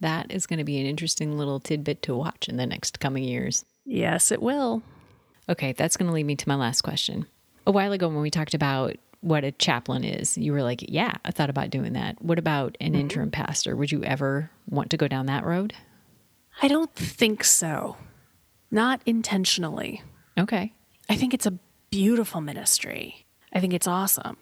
That 0.00 0.30
is 0.30 0.46
going 0.46 0.58
to 0.58 0.64
be 0.64 0.78
an 0.78 0.86
interesting 0.86 1.36
little 1.36 1.60
tidbit 1.60 2.02
to 2.02 2.14
watch 2.14 2.48
in 2.48 2.56
the 2.56 2.66
next 2.66 3.00
coming 3.00 3.24
years. 3.24 3.64
Yes, 3.88 4.30
it 4.30 4.42
will. 4.42 4.82
Okay, 5.48 5.72
that's 5.72 5.96
going 5.96 6.08
to 6.08 6.12
lead 6.12 6.26
me 6.26 6.36
to 6.36 6.48
my 6.48 6.54
last 6.54 6.82
question. 6.82 7.26
A 7.66 7.72
while 7.72 7.90
ago, 7.92 8.06
when 8.08 8.20
we 8.20 8.30
talked 8.30 8.52
about 8.52 8.96
what 9.22 9.44
a 9.44 9.52
chaplain 9.52 10.04
is, 10.04 10.36
you 10.36 10.52
were 10.52 10.62
like, 10.62 10.84
Yeah, 10.86 11.14
I 11.24 11.30
thought 11.30 11.48
about 11.48 11.70
doing 11.70 11.94
that. 11.94 12.22
What 12.22 12.38
about 12.38 12.76
an 12.80 12.92
mm-hmm. 12.92 13.00
interim 13.00 13.30
pastor? 13.30 13.74
Would 13.74 13.90
you 13.90 14.04
ever 14.04 14.50
want 14.68 14.90
to 14.90 14.98
go 14.98 15.08
down 15.08 15.24
that 15.26 15.44
road? 15.44 15.72
I 16.60 16.68
don't 16.68 16.94
think 16.94 17.44
so. 17.44 17.96
Not 18.70 19.00
intentionally. 19.06 20.02
Okay. 20.38 20.74
I 21.08 21.16
think 21.16 21.32
it's 21.32 21.46
a 21.46 21.58
beautiful 21.90 22.42
ministry. 22.42 23.26
I 23.54 23.60
think 23.60 23.72
it's 23.72 23.86
awesome. 23.86 24.36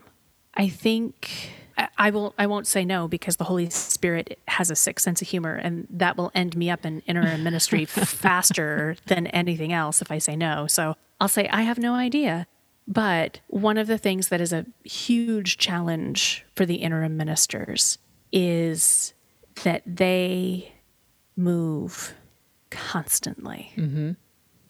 I 0.55 0.69
think 0.69 1.51
I 1.99 2.11
will 2.11 2.35
I 2.39 2.47
won't 2.47 2.67
say 2.67 2.85
no 2.85 3.07
because 3.09 3.37
the 3.37 3.45
Holy 3.45 3.69
Spirit 3.71 4.39
has 4.49 4.71
a 4.71 4.77
sick 4.77 4.99
sense 4.99 5.21
of 5.21 5.29
humor 5.29 5.55
and 5.55 5.87
that 5.91 6.17
will 6.17 6.31
end 6.35 6.57
me 6.57 6.71
up 6.71 6.87
in 6.87 7.01
interim 7.01 7.43
ministry 7.45 7.85
faster 7.85 8.97
than 9.07 9.27
anything 9.29 9.73
else 9.73 10.01
if 10.01 10.11
I 10.11 10.19
say 10.19 10.37
no. 10.37 10.67
So 10.67 10.97
I'll 11.21 11.29
say 11.29 11.49
I 11.49 11.63
have 11.63 11.79
no 11.79 11.95
idea. 11.95 12.47
But 12.89 13.41
one 13.49 13.79
of 13.79 13.89
the 13.89 13.99
things 13.99 14.29
that 14.29 14.41
is 14.41 14.53
a 14.53 14.65
huge 14.85 15.59
challenge 15.59 16.47
for 16.55 16.65
the 16.65 16.77
interim 16.77 17.17
ministers 17.17 17.99
is 18.33 19.13
that 19.65 19.83
they 19.87 20.73
move 21.37 22.15
constantly. 22.71 23.73
Mm-hmm. 23.77 24.13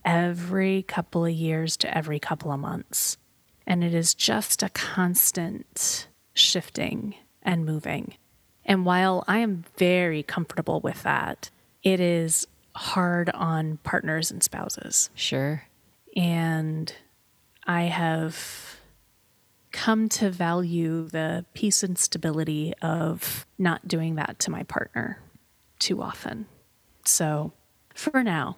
Every 0.05 0.83
couple 0.83 1.25
of 1.25 1.33
years 1.33 1.77
to 1.79 1.97
every 1.97 2.19
couple 2.19 2.53
of 2.53 2.61
months 2.61 3.19
And 3.66 3.83
it 3.83 3.92
is 3.92 4.14
just 4.14 4.62
a 4.62 4.69
constant 4.69 6.07
shifting 6.37 7.14
and 7.42 7.64
moving. 7.64 8.14
And 8.64 8.85
while 8.85 9.25
I 9.27 9.38
am 9.38 9.64
very 9.77 10.22
comfortable 10.22 10.81
with 10.81 11.03
that, 11.05 11.51
it 11.83 12.01
is 12.01 12.46
hard 12.75 13.31
on 13.31 13.79
partners 13.79 14.31
and 14.31 14.42
spouses. 14.42 15.11
Sure. 15.14 15.62
And 16.16 16.92
I 17.64 17.83
have 17.85 18.77
come 19.72 20.09
to 20.09 20.31
value 20.31 21.09
the 21.09 21.44
peace 21.55 21.83
and 21.83 21.99
stability 21.99 22.72
of 22.83 23.46
not 23.59 23.87
doing 23.87 24.14
that 24.16 24.38
to 24.40 24.51
my 24.51 24.62
partner 24.64 25.20
too 25.79 26.03
often. 26.03 26.46
So 27.05 27.53
for 27.94 28.22
now, 28.22 28.57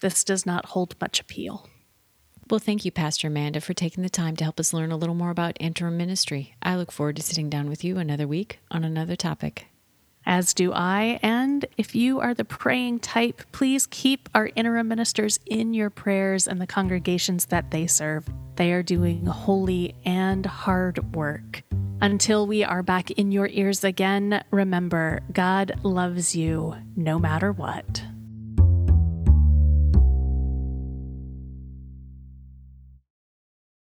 this 0.00 0.24
does 0.24 0.44
not 0.44 0.66
hold 0.66 0.96
much 1.00 1.20
appeal. 1.20 1.68
Well, 2.52 2.58
thank 2.58 2.84
you, 2.84 2.92
Pastor 2.92 3.28
Amanda, 3.28 3.62
for 3.62 3.72
taking 3.72 4.02
the 4.02 4.10
time 4.10 4.36
to 4.36 4.44
help 4.44 4.60
us 4.60 4.74
learn 4.74 4.92
a 4.92 4.96
little 4.98 5.14
more 5.14 5.30
about 5.30 5.56
interim 5.58 5.96
ministry. 5.96 6.54
I 6.62 6.76
look 6.76 6.92
forward 6.92 7.16
to 7.16 7.22
sitting 7.22 7.48
down 7.48 7.70
with 7.70 7.82
you 7.82 7.96
another 7.96 8.28
week 8.28 8.58
on 8.70 8.84
another 8.84 9.16
topic. 9.16 9.68
As 10.26 10.52
do 10.52 10.70
I. 10.70 11.18
And 11.22 11.64
if 11.78 11.94
you 11.94 12.20
are 12.20 12.34
the 12.34 12.44
praying 12.44 13.00
type, 13.00 13.40
please 13.52 13.86
keep 13.86 14.28
our 14.34 14.50
interim 14.54 14.88
ministers 14.88 15.40
in 15.46 15.72
your 15.72 15.88
prayers 15.88 16.46
and 16.46 16.60
the 16.60 16.66
congregations 16.66 17.46
that 17.46 17.70
they 17.70 17.86
serve. 17.86 18.28
They 18.56 18.74
are 18.74 18.82
doing 18.82 19.24
holy 19.24 19.94
and 20.04 20.44
hard 20.44 21.16
work. 21.16 21.62
Until 22.02 22.46
we 22.46 22.64
are 22.64 22.82
back 22.82 23.12
in 23.12 23.32
your 23.32 23.46
ears 23.46 23.82
again, 23.82 24.44
remember 24.50 25.20
God 25.32 25.80
loves 25.82 26.36
you 26.36 26.76
no 26.96 27.18
matter 27.18 27.50
what. 27.50 28.02